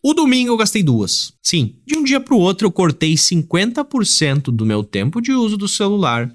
o 0.02 0.12
domingo 0.12 0.50
eu 0.50 0.56
gastei 0.56 0.82
duas. 0.82 1.32
Sim, 1.40 1.76
de 1.86 1.96
um 1.96 2.02
dia 2.02 2.20
para 2.20 2.34
o 2.34 2.40
outro 2.40 2.66
eu 2.66 2.72
cortei 2.72 3.14
50% 3.14 4.50
do 4.50 4.66
meu 4.66 4.82
tempo 4.82 5.20
de 5.20 5.32
uso 5.32 5.56
do 5.56 5.68
celular 5.68 6.32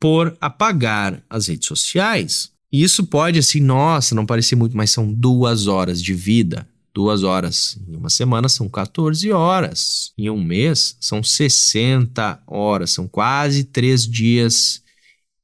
por 0.00 0.36
apagar 0.40 1.22
as 1.30 1.46
redes 1.46 1.68
sociais. 1.68 2.50
E 2.72 2.82
isso 2.82 3.06
pode, 3.06 3.38
assim, 3.38 3.60
nossa, 3.60 4.16
não 4.16 4.26
parecer 4.26 4.56
muito, 4.56 4.76
mas 4.76 4.90
são 4.90 5.12
duas 5.12 5.68
horas 5.68 6.02
de 6.02 6.12
vida. 6.12 6.68
Duas 6.92 7.22
horas. 7.22 7.78
Em 7.88 7.96
uma 7.96 8.10
semana 8.10 8.48
são 8.48 8.68
14 8.68 9.30
horas. 9.30 10.12
Em 10.18 10.28
um 10.28 10.42
mês 10.42 10.96
são 11.00 11.22
60 11.22 12.42
horas. 12.46 12.90
São 12.90 13.06
quase 13.06 13.64
três 13.64 14.06
dias 14.06 14.82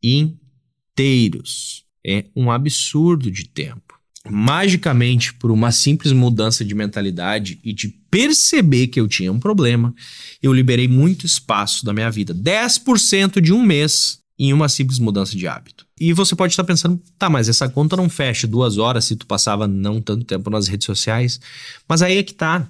inteiros. 0.02 1.84
É 2.04 2.24
um 2.34 2.50
absurdo 2.50 3.30
de 3.30 3.46
tempo 3.46 3.89
magicamente 4.28 5.32
por 5.34 5.50
uma 5.50 5.72
simples 5.72 6.12
mudança 6.12 6.64
de 6.64 6.74
mentalidade 6.74 7.58
e 7.64 7.72
de 7.72 7.88
perceber 8.10 8.88
que 8.88 9.00
eu 9.00 9.08
tinha 9.08 9.32
um 9.32 9.40
problema, 9.40 9.94
eu 10.42 10.52
liberei 10.52 10.88
muito 10.88 11.24
espaço 11.24 11.84
da 11.84 11.92
minha 11.92 12.10
vida, 12.10 12.34
10% 12.34 13.40
de 13.40 13.52
um 13.52 13.62
mês 13.62 14.18
em 14.38 14.52
uma 14.52 14.68
simples 14.68 14.98
mudança 14.98 15.36
de 15.36 15.46
hábito. 15.46 15.86
E 15.98 16.14
você 16.14 16.34
pode 16.34 16.54
estar 16.54 16.64
pensando, 16.64 16.98
tá, 17.18 17.28
mas 17.28 17.48
essa 17.48 17.68
conta 17.68 17.94
não 17.94 18.08
fecha 18.08 18.46
duas 18.46 18.78
horas 18.78 19.04
se 19.04 19.14
tu 19.14 19.26
passava 19.26 19.68
não 19.68 20.00
tanto 20.00 20.24
tempo 20.24 20.48
nas 20.48 20.66
redes 20.66 20.86
sociais. 20.86 21.38
Mas 21.86 22.00
aí 22.00 22.16
é 22.16 22.22
que 22.22 22.32
tá. 22.32 22.66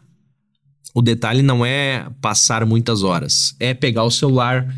O 0.92 1.00
detalhe 1.00 1.40
não 1.40 1.64
é 1.64 2.10
passar 2.20 2.66
muitas 2.66 3.04
horas, 3.04 3.54
é 3.60 3.72
pegar 3.72 4.02
o 4.02 4.10
celular, 4.10 4.74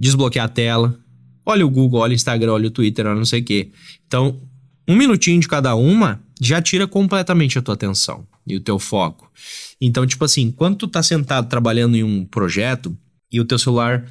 desbloquear 0.00 0.46
a 0.46 0.48
tela, 0.48 0.98
olha 1.46 1.64
o 1.64 1.70
Google, 1.70 2.00
olha 2.00 2.10
o 2.10 2.14
Instagram, 2.14 2.52
olha 2.54 2.66
o 2.66 2.72
Twitter, 2.72 3.06
olha 3.06 3.14
não 3.14 3.24
sei 3.24 3.40
o 3.40 3.44
quê. 3.44 3.70
Então, 4.04 4.40
um 4.90 4.96
minutinho 4.96 5.40
de 5.40 5.46
cada 5.46 5.76
uma 5.76 6.20
já 6.40 6.60
tira 6.60 6.84
completamente 6.84 7.56
a 7.56 7.62
tua 7.62 7.74
atenção 7.74 8.26
e 8.44 8.56
o 8.56 8.60
teu 8.60 8.76
foco. 8.76 9.30
Então, 9.80 10.04
tipo 10.04 10.24
assim, 10.24 10.42
enquanto 10.42 10.78
tu 10.78 10.88
tá 10.88 11.00
sentado 11.00 11.48
trabalhando 11.48 11.96
em 11.96 12.02
um 12.02 12.24
projeto 12.24 12.96
e 13.30 13.40
o 13.40 13.44
teu 13.44 13.56
celular 13.56 14.04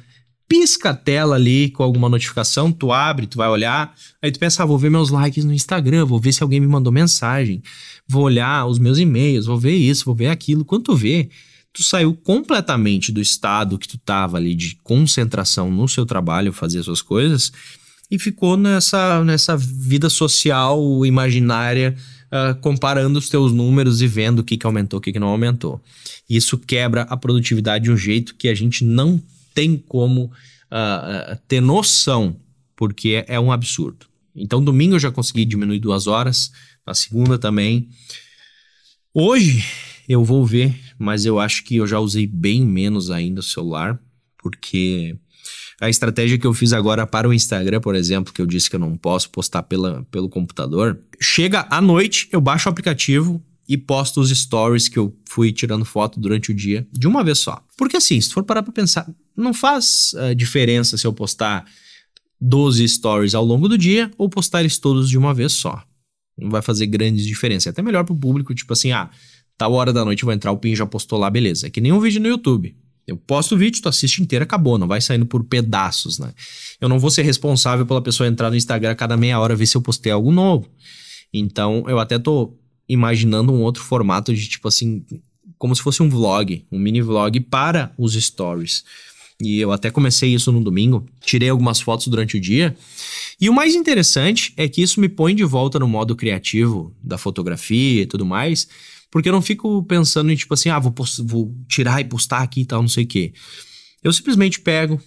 pisca 0.48 0.90
a 0.90 0.94
tela 0.94 1.36
ali 1.36 1.68
com 1.68 1.82
alguma 1.82 2.08
notificação, 2.08 2.72
tu 2.72 2.90
abre, 2.92 3.26
tu 3.26 3.36
vai 3.36 3.48
olhar, 3.48 3.94
aí 4.22 4.32
tu 4.32 4.38
pensa, 4.38 4.62
ah, 4.62 4.66
vou 4.66 4.78
ver 4.78 4.90
meus 4.90 5.10
likes 5.10 5.44
no 5.44 5.52
Instagram, 5.52 6.06
vou 6.06 6.18
ver 6.18 6.32
se 6.32 6.42
alguém 6.42 6.58
me 6.58 6.66
mandou 6.66 6.90
mensagem, 6.90 7.62
vou 8.08 8.24
olhar 8.24 8.64
os 8.64 8.78
meus 8.78 8.98
e-mails, 8.98 9.44
vou 9.44 9.58
ver 9.58 9.76
isso, 9.76 10.06
vou 10.06 10.14
ver 10.14 10.28
aquilo. 10.28 10.64
Quando 10.64 10.84
tu 10.84 10.96
vê, 10.96 11.28
tu 11.74 11.82
saiu 11.82 12.14
completamente 12.14 13.12
do 13.12 13.20
estado 13.20 13.78
que 13.78 13.86
tu 13.86 13.98
tava 13.98 14.38
ali 14.38 14.54
de 14.54 14.76
concentração 14.82 15.70
no 15.70 15.86
seu 15.86 16.06
trabalho, 16.06 16.54
fazer 16.54 16.78
as 16.78 16.86
suas 16.86 17.02
coisas, 17.02 17.52
e 18.10 18.18
ficou 18.18 18.56
nessa, 18.56 19.22
nessa 19.24 19.56
vida 19.56 20.10
social 20.10 21.06
imaginária, 21.06 21.94
uh, 22.26 22.58
comparando 22.60 23.18
os 23.18 23.28
teus 23.28 23.52
números 23.52 24.02
e 24.02 24.06
vendo 24.06 24.40
o 24.40 24.44
que, 24.44 24.56
que 24.56 24.66
aumentou, 24.66 24.98
o 24.98 25.00
que, 25.00 25.12
que 25.12 25.18
não 25.18 25.28
aumentou. 25.28 25.80
Isso 26.28 26.58
quebra 26.58 27.02
a 27.02 27.16
produtividade 27.16 27.84
de 27.84 27.90
um 27.90 27.96
jeito 27.96 28.34
que 28.34 28.48
a 28.48 28.54
gente 28.54 28.84
não 28.84 29.20
tem 29.54 29.76
como 29.76 30.24
uh, 30.24 31.36
ter 31.46 31.60
noção, 31.60 32.36
porque 32.74 33.24
é, 33.28 33.34
é 33.36 33.40
um 33.40 33.52
absurdo. 33.52 34.06
Então, 34.34 34.62
domingo 34.62 34.96
eu 34.96 35.00
já 35.00 35.10
consegui 35.10 35.44
diminuir 35.44 35.78
duas 35.78 36.06
horas, 36.06 36.50
na 36.86 36.94
segunda 36.94 37.38
também. 37.38 37.88
Hoje 39.14 39.64
eu 40.08 40.24
vou 40.24 40.44
ver, 40.44 40.74
mas 40.98 41.24
eu 41.24 41.38
acho 41.38 41.62
que 41.62 41.76
eu 41.76 41.86
já 41.86 42.00
usei 42.00 42.26
bem 42.26 42.64
menos 42.64 43.10
ainda 43.10 43.40
o 43.40 43.44
celular, 43.44 44.00
porque 44.38 45.16
a 45.80 45.88
estratégia 45.88 46.38
que 46.38 46.46
eu 46.46 46.52
fiz 46.52 46.74
agora 46.74 47.06
para 47.06 47.26
o 47.26 47.32
Instagram, 47.32 47.80
por 47.80 47.94
exemplo, 47.94 48.34
que 48.34 48.42
eu 48.42 48.46
disse 48.46 48.68
que 48.68 48.76
eu 48.76 48.80
não 48.80 48.96
posso 48.98 49.30
postar 49.30 49.62
pela, 49.62 50.06
pelo 50.10 50.28
computador, 50.28 51.00
chega 51.18 51.66
à 51.70 51.80
noite, 51.80 52.28
eu 52.30 52.40
baixo 52.40 52.68
o 52.68 52.70
aplicativo 52.70 53.42
e 53.66 53.78
posto 53.78 54.20
os 54.20 54.30
stories 54.30 54.88
que 54.88 54.98
eu 54.98 55.16
fui 55.26 55.52
tirando 55.52 55.84
foto 55.84 56.20
durante 56.20 56.50
o 56.50 56.54
dia 56.54 56.86
de 56.92 57.06
uma 57.06 57.24
vez 57.24 57.38
só. 57.38 57.64
Porque 57.78 57.96
assim, 57.96 58.20
se 58.20 58.30
for 58.30 58.42
parar 58.42 58.62
para 58.62 58.72
pensar, 58.72 59.08
não 59.34 59.54
faz 59.54 60.12
uh, 60.14 60.34
diferença 60.34 60.98
se 60.98 61.06
eu 61.06 61.14
postar 61.14 61.64
12 62.38 62.86
stories 62.86 63.34
ao 63.34 63.44
longo 63.44 63.68
do 63.68 63.78
dia 63.78 64.10
ou 64.18 64.28
postar 64.28 64.60
eles 64.60 64.76
todos 64.76 65.08
de 65.08 65.16
uma 65.16 65.32
vez 65.32 65.52
só. 65.52 65.82
Não 66.36 66.50
vai 66.50 66.60
fazer 66.60 66.86
grandes 66.86 67.24
diferenças. 67.24 67.68
É 67.68 67.70
até 67.70 67.80
melhor 67.80 68.04
pro 68.04 68.14
público, 68.14 68.54
tipo 68.54 68.72
assim, 68.72 68.92
ah, 68.92 69.08
tal 69.56 69.72
hora 69.72 69.92
da 69.92 70.04
noite 70.04 70.24
vou 70.24 70.34
entrar, 70.34 70.52
o 70.52 70.58
PIN 70.58 70.74
já 70.74 70.84
postou 70.84 71.18
lá, 71.18 71.30
beleza. 71.30 71.66
É 71.66 71.70
que 71.70 71.80
nem 71.80 71.92
um 71.92 72.00
vídeo 72.00 72.20
no 72.20 72.28
YouTube. 72.28 72.76
Eu 73.06 73.16
posto 73.16 73.54
o 73.54 73.58
vídeo, 73.58 73.82
tu 73.82 73.88
assiste 73.88 74.22
inteiro, 74.22 74.44
acabou, 74.44 74.78
não 74.78 74.86
vai 74.86 75.00
saindo 75.00 75.26
por 75.26 75.42
pedaços, 75.44 76.18
né? 76.18 76.32
Eu 76.80 76.88
não 76.88 76.98
vou 76.98 77.10
ser 77.10 77.22
responsável 77.22 77.84
pela 77.84 78.00
pessoa 78.00 78.28
entrar 78.28 78.50
no 78.50 78.56
Instagram 78.56 78.92
a 78.92 78.94
cada 78.94 79.16
meia 79.16 79.38
hora 79.40 79.56
ver 79.56 79.66
se 79.66 79.76
eu 79.76 79.82
postei 79.82 80.12
algo 80.12 80.30
novo. 80.30 80.68
Então, 81.32 81.84
eu 81.88 81.98
até 81.98 82.18
tô 82.18 82.54
imaginando 82.88 83.52
um 83.52 83.62
outro 83.62 83.82
formato 83.82 84.34
de 84.34 84.48
tipo 84.48 84.66
assim, 84.66 85.04
como 85.58 85.74
se 85.76 85.82
fosse 85.82 86.02
um 86.02 86.08
vlog, 86.08 86.64
um 86.70 86.78
mini 86.78 87.00
vlog 87.00 87.38
para 87.40 87.92
os 87.96 88.14
stories. 88.14 88.84
e 89.40 89.58
eu 89.58 89.72
até 89.72 89.90
comecei 89.90 90.34
isso 90.34 90.52
no 90.52 90.62
domingo, 90.62 91.06
tirei 91.20 91.48
algumas 91.48 91.80
fotos 91.80 92.08
durante 92.08 92.36
o 92.36 92.40
dia. 92.40 92.76
E 93.40 93.48
o 93.48 93.54
mais 93.54 93.74
interessante 93.74 94.52
é 94.56 94.68
que 94.68 94.82
isso 94.82 95.00
me 95.00 95.08
põe 95.08 95.34
de 95.34 95.44
volta 95.44 95.78
no 95.78 95.88
modo 95.88 96.14
criativo 96.14 96.94
da 97.02 97.16
fotografia 97.16 98.02
e 98.02 98.06
tudo 98.06 98.26
mais, 98.26 98.68
porque 99.10 99.28
eu 99.28 99.32
não 99.32 99.42
fico 99.42 99.82
pensando 99.84 100.30
em 100.30 100.36
tipo 100.36 100.54
assim, 100.54 100.68
ah, 100.68 100.78
vou, 100.78 100.94
vou 101.24 101.54
tirar 101.68 102.00
e 102.00 102.04
postar 102.04 102.42
aqui 102.42 102.62
e 102.62 102.64
tal, 102.64 102.82
não 102.82 102.88
sei 102.88 103.04
o 103.04 103.06
quê. 103.06 103.32
Eu 104.02 104.12
simplesmente 104.12 104.60
pego, 104.60 105.00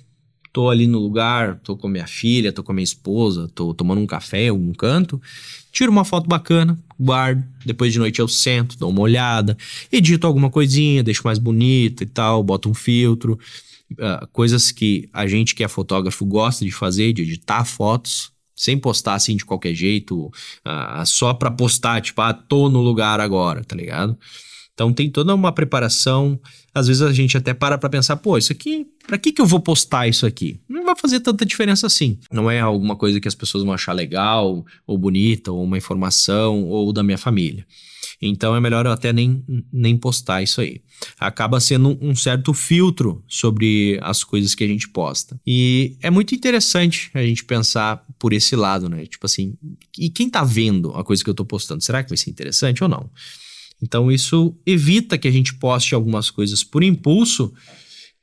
tô 0.51 0.69
ali 0.69 0.85
no 0.85 0.99
lugar, 0.99 1.59
tô 1.63 1.75
com 1.75 1.87
minha 1.87 2.05
filha, 2.05 2.51
tô 2.51 2.63
com 2.63 2.71
a 2.71 2.75
minha 2.75 2.83
esposa, 2.83 3.49
tô 3.55 3.73
tomando 3.73 3.99
um 4.01 4.05
café 4.05 4.43
em 4.45 4.49
algum 4.49 4.73
canto, 4.73 5.19
tiro 5.71 5.91
uma 5.91 6.05
foto 6.05 6.27
bacana, 6.27 6.77
guardo, 6.99 7.43
depois 7.65 7.91
de 7.91 7.97
noite 7.97 8.19
eu 8.19 8.27
sento, 8.27 8.77
dou 8.77 8.91
uma 8.91 9.01
olhada, 9.01 9.57
edito 9.91 10.27
alguma 10.27 10.51
coisinha, 10.51 11.01
deixo 11.01 11.23
mais 11.23 11.39
bonita 11.39 12.03
e 12.03 12.07
tal, 12.07 12.43
boto 12.43 12.69
um 12.69 12.73
filtro. 12.73 13.39
Uh, 13.93 14.27
coisas 14.31 14.71
que 14.71 15.07
a 15.13 15.27
gente 15.27 15.53
que 15.53 15.63
é 15.63 15.67
fotógrafo 15.67 16.25
gosta 16.25 16.65
de 16.65 16.71
fazer, 16.71 17.13
de 17.13 17.21
editar 17.21 17.63
fotos, 17.63 18.32
sem 18.55 18.77
postar 18.77 19.15
assim 19.15 19.35
de 19.35 19.45
qualquer 19.45 19.73
jeito, 19.73 20.27
uh, 20.27 21.05
só 21.05 21.33
pra 21.33 21.51
postar, 21.51 22.01
tipo, 22.01 22.21
ah, 22.21 22.33
tô 22.33 22.69
no 22.69 22.81
lugar 22.81 23.19
agora, 23.19 23.63
tá 23.63 23.75
ligado? 23.75 24.17
Então 24.73 24.91
tem 24.91 25.09
toda 25.09 25.35
uma 25.35 25.51
preparação. 25.51 26.39
Às 26.73 26.87
vezes 26.87 27.01
a 27.01 27.11
gente 27.11 27.37
até 27.37 27.53
para 27.53 27.77
pra 27.77 27.89
pensar, 27.89 28.17
pô, 28.17 28.37
isso 28.37 28.51
aqui, 28.51 28.87
pra 29.05 29.17
que 29.17 29.31
que 29.31 29.41
eu 29.41 29.45
vou 29.45 29.59
postar 29.59 30.07
isso 30.07 30.25
aqui? 30.25 30.59
Não 30.67 30.85
vai 30.85 30.95
fazer 30.95 31.19
tanta 31.19 31.45
diferença 31.45 31.87
assim. 31.87 32.19
Não 32.31 32.49
é 32.49 32.59
alguma 32.59 32.95
coisa 32.95 33.19
que 33.19 33.27
as 33.27 33.35
pessoas 33.35 33.63
vão 33.63 33.73
achar 33.73 33.93
legal, 33.93 34.65
ou 34.85 34.97
bonita, 34.97 35.51
ou 35.51 35.63
uma 35.63 35.77
informação, 35.77 36.63
ou 36.63 36.91
da 36.91 37.03
minha 37.03 37.17
família. 37.17 37.65
Então 38.21 38.55
é 38.55 38.59
melhor 38.59 38.85
eu 38.85 38.91
até 38.91 39.11
nem, 39.11 39.43
nem 39.71 39.97
postar 39.97 40.41
isso 40.41 40.61
aí. 40.61 40.81
Acaba 41.19 41.59
sendo 41.59 41.97
um 42.01 42.15
certo 42.15 42.53
filtro 42.53 43.23
sobre 43.27 43.99
as 44.01 44.23
coisas 44.23 44.55
que 44.55 44.63
a 44.63 44.67
gente 44.67 44.87
posta. 44.87 45.39
E 45.45 45.97
é 46.01 46.09
muito 46.09 46.33
interessante 46.33 47.11
a 47.13 47.21
gente 47.21 47.43
pensar 47.43 48.05
por 48.17 48.31
esse 48.31 48.55
lado, 48.55 48.87
né? 48.87 49.05
Tipo 49.05 49.25
assim, 49.25 49.55
e 49.97 50.09
quem 50.09 50.29
tá 50.29 50.43
vendo 50.43 50.91
a 50.91 51.03
coisa 51.03 51.23
que 51.23 51.29
eu 51.29 51.33
tô 51.33 51.45
postando? 51.45 51.83
Será 51.83 52.01
que 52.01 52.09
vai 52.09 52.17
ser 52.17 52.29
interessante 52.29 52.81
ou 52.83 52.89
não? 52.89 53.09
Então 53.81 54.09
isso 54.09 54.55
evita 54.65 55.17
que 55.17 55.27
a 55.27 55.31
gente 55.31 55.53
poste 55.55 55.93
algumas 55.93 56.29
coisas 56.29 56.63
por 56.63 56.83
impulso 56.83 57.53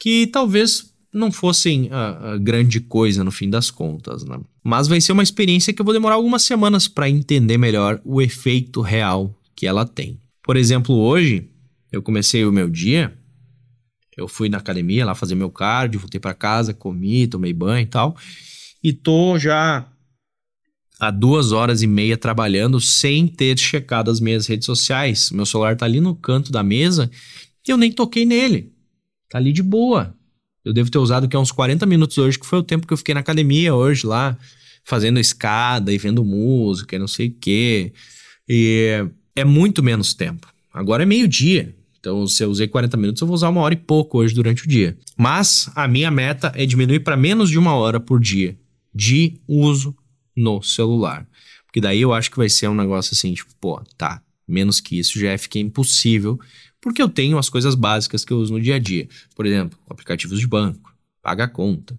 que 0.01 0.27
talvez 0.27 0.91
não 1.13 1.31
fossem 1.31 1.89
a, 1.91 2.33
a, 2.33 2.39
grande 2.39 2.81
coisa 2.81 3.23
no 3.23 3.31
fim 3.31 3.51
das 3.51 3.71
contas, 3.71 4.25
né? 4.25 4.41
Mas 4.65 4.89
vai 4.89 5.01
ser 5.01 5.13
uma 5.13 5.23
experiência 5.23 5.73
que 5.73 5.81
eu 5.81 5.85
vou 5.85 5.93
demorar 5.93 6.15
algumas 6.15 6.43
semanas 6.43 6.89
para 6.89 7.11
entender 7.11 7.59
melhor 7.59 8.01
o 8.05 8.23
efeito 8.23 8.81
real 8.81 9.39
que 9.55 9.67
ela 9.67 9.85
tem. 9.85 10.19
Por 10.43 10.57
exemplo, 10.57 10.95
hoje 10.97 11.51
eu 11.93 12.03
comecei 12.03 12.45
o 12.45 12.53
meu 12.53 12.69
dia, 12.69 13.15
eu 14.17 14.27
fui 14.27 14.49
na 14.49 14.59
academia 14.59 15.05
lá 15.05 15.15
fazer 15.15 15.35
meu 15.35 15.51
cardio, 15.51 16.01
voltei 16.01 16.21
para 16.21 16.35
casa, 16.35 16.73
comi, 16.73 17.27
tomei 17.27 17.53
banho 17.53 17.83
e 17.83 17.87
tal, 17.87 18.17
e 18.83 18.93
tô 18.93 19.39
já 19.39 19.87
há 20.99 21.11
duas 21.11 21.53
horas 21.53 21.83
e 21.83 21.87
meia 21.87 22.17
trabalhando 22.17 22.81
sem 22.81 23.27
ter 23.27 23.59
checado 23.59 24.11
as 24.11 24.21
minhas 24.21 24.47
redes 24.47 24.67
sociais. 24.67 25.31
Meu 25.31 25.45
celular 25.45 25.77
tá 25.77 25.87
ali 25.87 26.01
no 26.01 26.15
canto 26.15 26.53
da 26.53 26.63
mesa 26.63 27.11
e 27.67 27.71
eu 27.71 27.77
nem 27.77 27.91
toquei 27.91 28.25
nele. 28.25 28.73
Tá 29.31 29.39
ali 29.39 29.53
de 29.53 29.63
boa. 29.63 30.15
Eu 30.65 30.75
devo 30.75 30.91
ter 30.91 30.99
usado 30.99 31.29
que 31.29 31.37
uns 31.37 31.53
40 31.53 31.87
minutos 31.87 32.19
hoje, 32.19 32.39
que 32.39 32.45
foi 32.45 32.59
o 32.59 32.63
tempo 32.63 32.87
que 32.87 32.93
eu 32.93 32.97
fiquei 32.97 33.15
na 33.15 33.21
academia 33.21 33.75
hoje 33.75 34.07
lá, 34.07 34.37
fazendo 34.85 35.19
escada 35.19 35.93
e 35.93 35.97
vendo 35.97 36.25
música 36.25 36.97
e 36.97 36.99
não 36.99 37.09
sei 37.09 37.29
o 37.29 37.35
quê. 37.41 37.93
E 38.49 39.07
é 39.35 39.45
muito 39.45 39.83
menos 39.83 40.13
tempo. 40.13 40.47
Agora 40.75 41.05
é 41.05 41.07
meio-dia. 41.07 41.75
Então, 41.99 42.27
se 42.27 42.43
eu 42.43 42.51
usei 42.51 42.67
40 42.67 42.97
minutos, 42.97 43.21
eu 43.21 43.27
vou 43.27 43.35
usar 43.35 43.49
uma 43.49 43.61
hora 43.61 43.75
e 43.75 43.77
pouco 43.77 44.19
hoje 44.19 44.35
durante 44.35 44.65
o 44.65 44.69
dia. 44.69 44.99
Mas 45.17 45.71
a 45.75 45.87
minha 45.87 46.11
meta 46.11 46.53
é 46.55 46.67
diminuir 46.67 47.01
para 47.01 47.17
menos 47.17 47.51
de 47.51 47.59
uma 47.59 47.75
hora 47.75 48.01
por 48.01 48.19
dia 48.19 48.59
de 48.95 49.39
uso 49.47 49.95
no 50.37 50.63
celular. 50.63 51.27
Porque 51.67 51.81
daí 51.81 52.01
eu 52.01 52.13
acho 52.13 52.31
que 52.31 52.37
vai 52.37 52.49
ser 52.49 52.69
um 52.69 52.75
negócio 52.75 53.15
assim, 53.15 53.33
tipo, 53.33 53.55
pô, 53.61 53.81
tá, 53.97 54.21
menos 54.49 54.81
que 54.81 54.99
isso 54.99 55.19
já 55.21 55.31
é 55.31 55.39
fica 55.39 55.59
impossível, 55.59 56.39
porque 56.81 57.03
eu 57.03 57.09
tenho 57.09 57.39
as 57.39 57.49
coisas 57.49 57.75
básicas 57.75 58.25
que 58.25 58.33
eu 58.33 58.39
uso 58.39 58.53
no 58.53 58.61
dia 58.61 58.77
a 58.77 58.79
dia. 58.79 59.09
Por 59.35 59.47
exemplo, 59.47 59.79
aplicativos 59.89 60.39
de 60.39 60.47
banco, 60.47 60.95
pagar 61.23 61.49
conta, 61.49 61.95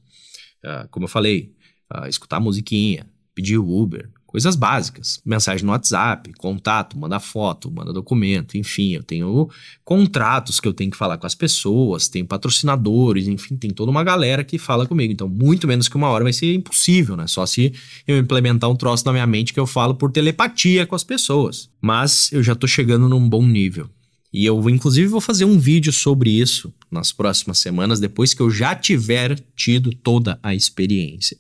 uh, 0.66 0.88
como 0.90 1.06
eu 1.06 1.10
falei, 1.10 1.54
uh, 1.94 2.08
escutar 2.08 2.40
musiquinha, 2.40 3.06
pedir 3.36 3.58
Uber, 3.58 4.10
coisas 4.32 4.56
básicas. 4.56 5.22
Mensagem 5.26 5.66
no 5.66 5.72
WhatsApp, 5.72 6.32
contato, 6.34 6.98
manda 6.98 7.20
foto, 7.20 7.70
manda 7.70 7.92
documento, 7.92 8.58
enfim, 8.58 8.94
eu 8.94 9.04
tenho 9.04 9.50
contratos 9.84 10.60
que 10.60 10.68
eu 10.68 10.74
tenho 10.74 10.90
que 10.90 10.98
falar 10.98 11.18
com 11.18 11.28
as 11.28 11.36
pessoas, 11.36 12.08
tenho 12.08 12.26
patrocinadores, 12.26 13.28
enfim, 13.28 13.58
tem 13.58 13.72
toda 13.72 13.92
uma 13.92 14.04
galera 14.04 14.44
que 14.44 14.58
fala 14.58 14.88
comigo. 14.88 15.12
Então, 15.12 15.28
muito 15.28 15.68
menos 15.68 15.90
que 15.90 15.98
uma 15.98 16.10
hora 16.10 16.24
vai 16.24 16.34
ser 16.34 16.54
impossível, 16.54 17.18
né? 17.18 17.28
Só 17.28 17.46
se 17.46 17.74
eu 18.08 18.18
implementar 18.18 18.70
um 18.70 18.76
troço 18.76 19.06
na 19.06 19.12
minha 19.12 19.28
mente 19.28 19.54
que 19.54 19.60
eu 19.60 19.68
falo 19.68 19.96
por 19.96 20.12
telepatia 20.12 20.88
com 20.88 20.96
as 20.96 21.04
pessoas. 21.04 21.70
Mas 21.82 22.32
eu 22.32 22.42
já 22.42 22.56
tô 22.56 22.68
chegando 22.68 23.10
num 23.10 23.28
bom 23.28 23.46
nível. 23.46 23.90
E 24.34 24.46
eu, 24.46 24.70
inclusive, 24.70 25.08
vou 25.08 25.22
fazer 25.22 25.46
um 25.46 25.60
vídeo 25.60 25.92
sobre 25.92 26.30
isso 26.30 26.74
nas 26.90 27.12
próximas 27.12 27.60
semanas, 27.60 28.00
depois 28.00 28.34
que 28.34 28.42
eu 28.42 28.50
já 28.50 28.76
tiver 28.76 29.40
tido 29.56 29.94
toda 29.94 30.40
a 30.42 30.56
experiência, 30.56 31.38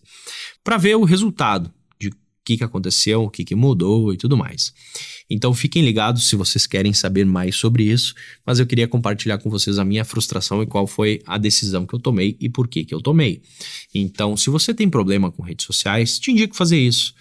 para 0.64 0.78
ver 0.78 0.96
o 0.96 1.04
resultado 1.04 1.72
que, 2.44 2.58
que 2.58 2.64
aconteceu, 2.64 3.24
o 3.24 3.30
que, 3.30 3.44
que 3.44 3.56
mudou 3.56 4.14
e 4.14 4.18
tudo 4.18 4.36
mais. 4.36 4.74
Então 5.30 5.54
fiquem 5.54 5.84
ligados 5.84 6.28
se 6.28 6.36
vocês 6.36 6.66
querem 6.68 6.94
saber 6.94 7.26
mais 7.26 7.56
sobre 7.56 7.84
isso, 7.84 8.14
mas 8.46 8.60
eu 8.60 8.66
queria 8.66 8.88
compartilhar 8.88 9.38
com 9.38 9.50
vocês 9.50 9.80
a 9.80 9.86
minha 9.86 10.04
frustração 10.04 10.62
e 10.62 10.66
qual 10.66 10.86
foi 10.86 11.22
a 11.26 11.38
decisão 11.38 11.86
que 11.86 11.94
eu 11.94 12.00
tomei 12.00 12.36
e 12.40 12.50
por 12.50 12.68
que, 12.68 12.84
que 12.84 12.94
eu 12.94 13.02
tomei. 13.02 13.42
Então, 13.94 14.36
se 14.36 14.50
você 14.50 14.74
tem 14.74 14.90
problema 14.90 15.32
com 15.32 15.42
redes 15.42 15.66
sociais, 15.66 16.20
te 16.20 16.32
indico 16.32 16.56
fazer 16.56 16.80
isso. 16.80 17.14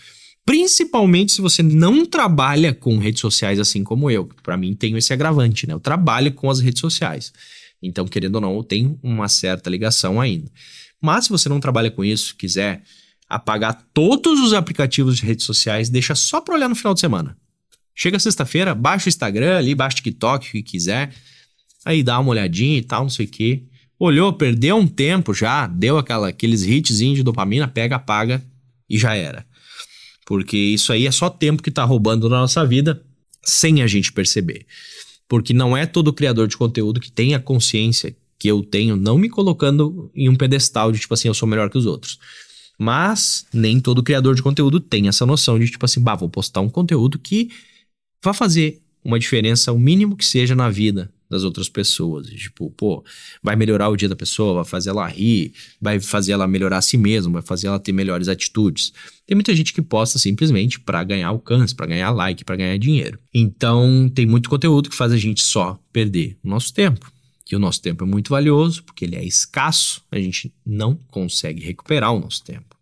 Principalmente 0.50 1.30
se 1.30 1.40
você 1.40 1.62
não 1.62 2.04
trabalha 2.04 2.74
com 2.74 2.98
redes 2.98 3.20
sociais 3.20 3.60
assim 3.60 3.84
como 3.84 4.10
eu. 4.10 4.28
Para 4.42 4.56
mim, 4.56 4.74
tenho 4.74 4.98
esse 4.98 5.12
agravante, 5.12 5.64
né? 5.64 5.72
Eu 5.72 5.78
trabalho 5.78 6.32
com 6.32 6.50
as 6.50 6.58
redes 6.58 6.80
sociais. 6.80 7.32
Então, 7.80 8.04
querendo 8.04 8.34
ou 8.34 8.40
não, 8.40 8.56
eu 8.56 8.64
tenho 8.64 8.98
uma 9.00 9.28
certa 9.28 9.70
ligação 9.70 10.20
ainda. 10.20 10.50
Mas 11.00 11.26
se 11.26 11.30
você 11.30 11.48
não 11.48 11.60
trabalha 11.60 11.88
com 11.88 12.04
isso, 12.04 12.34
quiser 12.36 12.82
apagar 13.28 13.80
todos 13.94 14.40
os 14.40 14.52
aplicativos 14.52 15.18
de 15.18 15.24
redes 15.24 15.46
sociais, 15.46 15.88
deixa 15.88 16.16
só 16.16 16.40
para 16.40 16.56
olhar 16.56 16.68
no 16.68 16.74
final 16.74 16.94
de 16.94 17.00
semana. 17.00 17.36
Chega 17.94 18.18
sexta-feira, 18.18 18.74
baixa 18.74 19.06
o 19.06 19.08
Instagram 19.08 19.56
ali, 19.56 19.72
baixa 19.72 19.98
o 19.98 20.02
TikTok, 20.02 20.48
o 20.48 20.50
que 20.50 20.62
quiser, 20.64 21.14
aí 21.84 22.02
dá 22.02 22.18
uma 22.18 22.30
olhadinha 22.30 22.76
e 22.76 22.82
tal, 22.82 23.04
não 23.04 23.08
sei 23.08 23.26
o 23.26 23.28
quê. 23.28 23.62
Olhou, 23.96 24.32
perdeu 24.32 24.76
um 24.76 24.88
tempo 24.88 25.32
já, 25.32 25.68
deu 25.68 25.96
aquela, 25.96 26.30
aqueles 26.30 26.64
hitzinhos 26.64 27.18
de 27.18 27.22
dopamina, 27.22 27.68
pega, 27.68 27.94
apaga 27.94 28.42
e 28.88 28.98
já 28.98 29.14
era. 29.14 29.48
Porque 30.30 30.56
isso 30.56 30.92
aí 30.92 31.08
é 31.08 31.10
só 31.10 31.28
tempo 31.28 31.60
que 31.60 31.72
tá 31.72 31.82
roubando 31.82 32.28
na 32.28 32.38
nossa 32.38 32.64
vida 32.64 33.02
sem 33.42 33.82
a 33.82 33.86
gente 33.88 34.12
perceber. 34.12 34.64
Porque 35.28 35.52
não 35.52 35.76
é 35.76 35.86
todo 35.86 36.12
criador 36.12 36.46
de 36.46 36.56
conteúdo 36.56 37.00
que 37.00 37.10
tem 37.10 37.34
a 37.34 37.40
consciência 37.40 38.14
que 38.38 38.46
eu 38.46 38.62
tenho, 38.62 38.94
não 38.94 39.18
me 39.18 39.28
colocando 39.28 40.08
em 40.14 40.28
um 40.28 40.36
pedestal 40.36 40.92
de 40.92 41.00
tipo 41.00 41.12
assim, 41.14 41.26
eu 41.26 41.34
sou 41.34 41.48
melhor 41.48 41.68
que 41.68 41.76
os 41.76 41.84
outros. 41.84 42.20
Mas 42.78 43.44
nem 43.52 43.80
todo 43.80 44.04
criador 44.04 44.36
de 44.36 44.40
conteúdo 44.40 44.78
tem 44.78 45.08
essa 45.08 45.26
noção 45.26 45.58
de 45.58 45.68
tipo 45.68 45.84
assim, 45.84 46.00
bah, 46.00 46.14
vou 46.14 46.28
postar 46.28 46.60
um 46.60 46.68
conteúdo 46.68 47.18
que 47.18 47.50
vai 48.22 48.32
fazer 48.32 48.80
uma 49.04 49.18
diferença, 49.18 49.72
o 49.72 49.80
mínimo 49.80 50.16
que 50.16 50.24
seja 50.24 50.54
na 50.54 50.70
vida 50.70 51.12
das 51.30 51.44
outras 51.44 51.68
pessoas. 51.68 52.26
Tipo, 52.26 52.70
pô, 52.70 53.04
vai 53.42 53.54
melhorar 53.54 53.88
o 53.88 53.96
dia 53.96 54.08
da 54.08 54.16
pessoa, 54.16 54.54
vai 54.54 54.64
fazer 54.64 54.90
ela 54.90 55.06
rir, 55.06 55.52
vai 55.80 56.00
fazer 56.00 56.32
ela 56.32 56.46
melhorar 56.48 56.78
a 56.78 56.82
si 56.82 56.96
mesma, 56.96 57.34
vai 57.34 57.42
fazer 57.42 57.68
ela 57.68 57.78
ter 57.78 57.92
melhores 57.92 58.28
atitudes. 58.28 58.92
Tem 59.26 59.36
muita 59.36 59.54
gente 59.54 59.72
que 59.72 59.80
posta 59.80 60.18
simplesmente 60.18 60.80
para 60.80 61.04
ganhar 61.04 61.28
alcance, 61.28 61.74
para 61.74 61.86
ganhar 61.86 62.10
like, 62.10 62.44
para 62.44 62.56
ganhar 62.56 62.76
dinheiro. 62.78 63.18
Então, 63.32 64.10
tem 64.12 64.26
muito 64.26 64.50
conteúdo 64.50 64.90
que 64.90 64.96
faz 64.96 65.12
a 65.12 65.16
gente 65.16 65.42
só 65.42 65.78
perder 65.92 66.36
o 66.42 66.48
nosso 66.48 66.74
tempo 66.74 67.10
que 67.50 67.56
o 67.56 67.58
nosso 67.58 67.82
tempo 67.82 68.04
é 68.04 68.06
muito 68.06 68.30
valioso, 68.30 68.84
porque 68.84 69.04
ele 69.04 69.16
é 69.16 69.24
escasso, 69.24 70.00
a 70.12 70.20
gente 70.20 70.54
não 70.64 70.94
consegue 71.08 71.60
recuperar 71.60 72.12
o 72.12 72.20
nosso 72.20 72.44
tempo. 72.44 72.76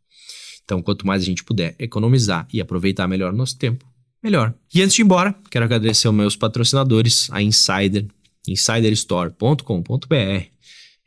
Então, 0.63 0.83
quanto 0.83 1.07
mais 1.07 1.23
a 1.23 1.25
gente 1.25 1.43
puder 1.43 1.75
economizar 1.79 2.47
e 2.53 2.61
aproveitar 2.61 3.09
melhor 3.09 3.33
o 3.33 3.37
nosso 3.37 3.57
tempo, 3.57 3.87
melhor. 4.23 4.53
E 4.75 4.83
antes 4.83 4.95
de 4.95 5.01
ir 5.01 5.07
embora, 5.07 5.35
quero 5.51 5.65
agradecer 5.65 6.07
aos 6.07 6.15
meus 6.15 6.37
patrocinadores, 6.37 7.31
a 7.33 7.41
Insider, 7.41 8.07
insiderstore.com.br. 8.53 10.45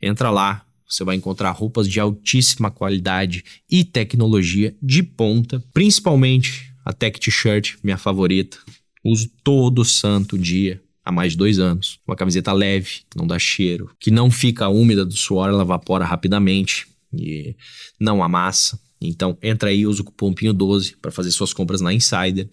Entra 0.00 0.30
lá, 0.30 0.64
você 0.88 1.04
vai 1.04 1.16
encontrar 1.16 1.50
roupas 1.52 1.88
de 1.88 1.98
altíssima 2.00 2.70
qualidade 2.70 3.44
e 3.70 3.84
tecnologia 3.84 4.74
de 4.82 5.02
ponta, 5.02 5.62
principalmente 5.72 6.72
a 6.84 6.92
Tech 6.92 7.18
T-shirt, 7.18 7.76
minha 7.82 7.96
favorita. 7.96 8.58
Uso 9.04 9.30
todo 9.42 9.84
santo 9.84 10.38
dia 10.38 10.82
há 11.04 11.10
mais 11.10 11.32
de 11.32 11.38
dois 11.38 11.58
anos. 11.58 11.98
Uma 12.06 12.16
camiseta 12.16 12.52
leve, 12.52 13.00
que 13.10 13.16
não 13.16 13.26
dá 13.26 13.38
cheiro, 13.38 13.90
que 13.98 14.10
não 14.10 14.30
fica 14.30 14.68
úmida 14.68 15.04
do 15.04 15.14
suor, 15.14 15.48
ela 15.48 15.62
evapora 15.62 16.04
rapidamente 16.04 16.86
e 17.12 17.54
não 18.00 18.22
amassa. 18.22 18.78
Então 19.00 19.36
entra 19.42 19.70
aí, 19.70 19.86
usa 19.86 20.02
o 20.02 20.04
cupom 20.04 20.32
PINHO12 20.32 20.94
para 21.00 21.10
fazer 21.10 21.30
suas 21.32 21.52
compras 21.52 21.80
na 21.80 21.92
Insider. 21.92 22.48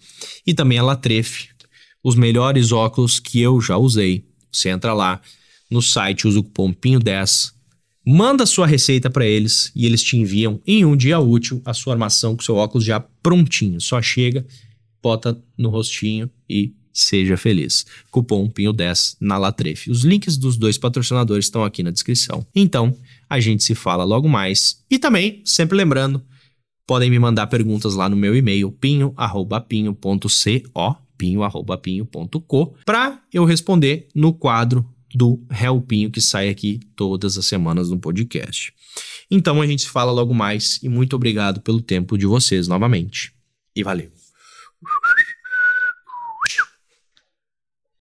E 0.46 0.52
também 0.52 0.78
a 0.78 0.82
Latrefe, 0.82 1.48
os 2.02 2.16
melhores 2.16 2.72
óculos 2.72 3.20
que 3.20 3.40
eu 3.40 3.60
já 3.60 3.76
usei. 3.76 4.24
Você 4.50 4.68
entra 4.68 4.92
lá 4.92 5.20
no 5.70 5.80
site, 5.80 6.26
usa 6.26 6.40
o 6.40 6.42
cupom 6.42 6.72
PINHO10, 6.72 7.52
Manda 8.06 8.46
sua 8.46 8.66
receita 8.66 9.10
para 9.10 9.26
eles 9.26 9.70
e 9.76 9.84
eles 9.84 10.02
te 10.02 10.16
enviam 10.16 10.60
em 10.66 10.84
um 10.84 10.96
dia 10.96 11.20
útil 11.20 11.60
a 11.64 11.74
sua 11.74 11.92
armação 11.92 12.34
com 12.34 12.42
seu 12.42 12.56
óculos 12.56 12.84
já 12.84 12.98
prontinho. 12.98 13.80
Só 13.80 14.00
chega, 14.00 14.46
bota 15.02 15.38
no 15.56 15.68
rostinho 15.68 16.30
e 16.48 16.72
seja 16.92 17.36
feliz. 17.36 17.84
Cupom 18.10 18.48
PINHO10 18.48 19.16
na 19.20 19.36
Latrefe. 19.36 19.90
Os 19.90 20.02
links 20.02 20.38
dos 20.38 20.56
dois 20.56 20.78
patrocinadores 20.78 21.44
estão 21.44 21.62
aqui 21.62 21.82
na 21.82 21.90
descrição. 21.90 22.46
Então, 22.54 22.96
a 23.28 23.38
gente 23.38 23.62
se 23.62 23.74
fala 23.74 24.02
logo 24.02 24.28
mais. 24.28 24.82
E 24.90 24.98
também, 24.98 25.42
sempre 25.44 25.76
lembrando, 25.76 26.22
podem 26.86 27.10
me 27.10 27.18
mandar 27.18 27.48
perguntas 27.48 27.94
lá 27.94 28.08
no 28.08 28.16
meu 28.16 28.34
e-mail 28.34 28.72
pinho@pinho.co, 28.72 30.96
pinho@pinho.co, 31.20 32.74
para 32.86 33.22
eu 33.32 33.44
responder 33.44 34.08
no 34.14 34.32
quadro 34.32 34.88
do 35.14 35.38
Pinho 35.86 36.10
que 36.10 36.20
sai 36.20 36.48
aqui 36.48 36.80
todas 36.96 37.36
as 37.36 37.44
semanas 37.44 37.90
no 37.90 37.98
podcast. 37.98 38.72
Então 39.30 39.60
a 39.60 39.66
gente 39.66 39.82
se 39.82 39.88
fala 39.88 40.10
logo 40.10 40.32
mais 40.32 40.80
e 40.82 40.88
muito 40.88 41.14
obrigado 41.14 41.60
pelo 41.60 41.82
tempo 41.82 42.16
de 42.16 42.26
vocês 42.26 42.66
novamente. 42.66 43.32
E 43.74 43.82
valeu. 43.82 44.19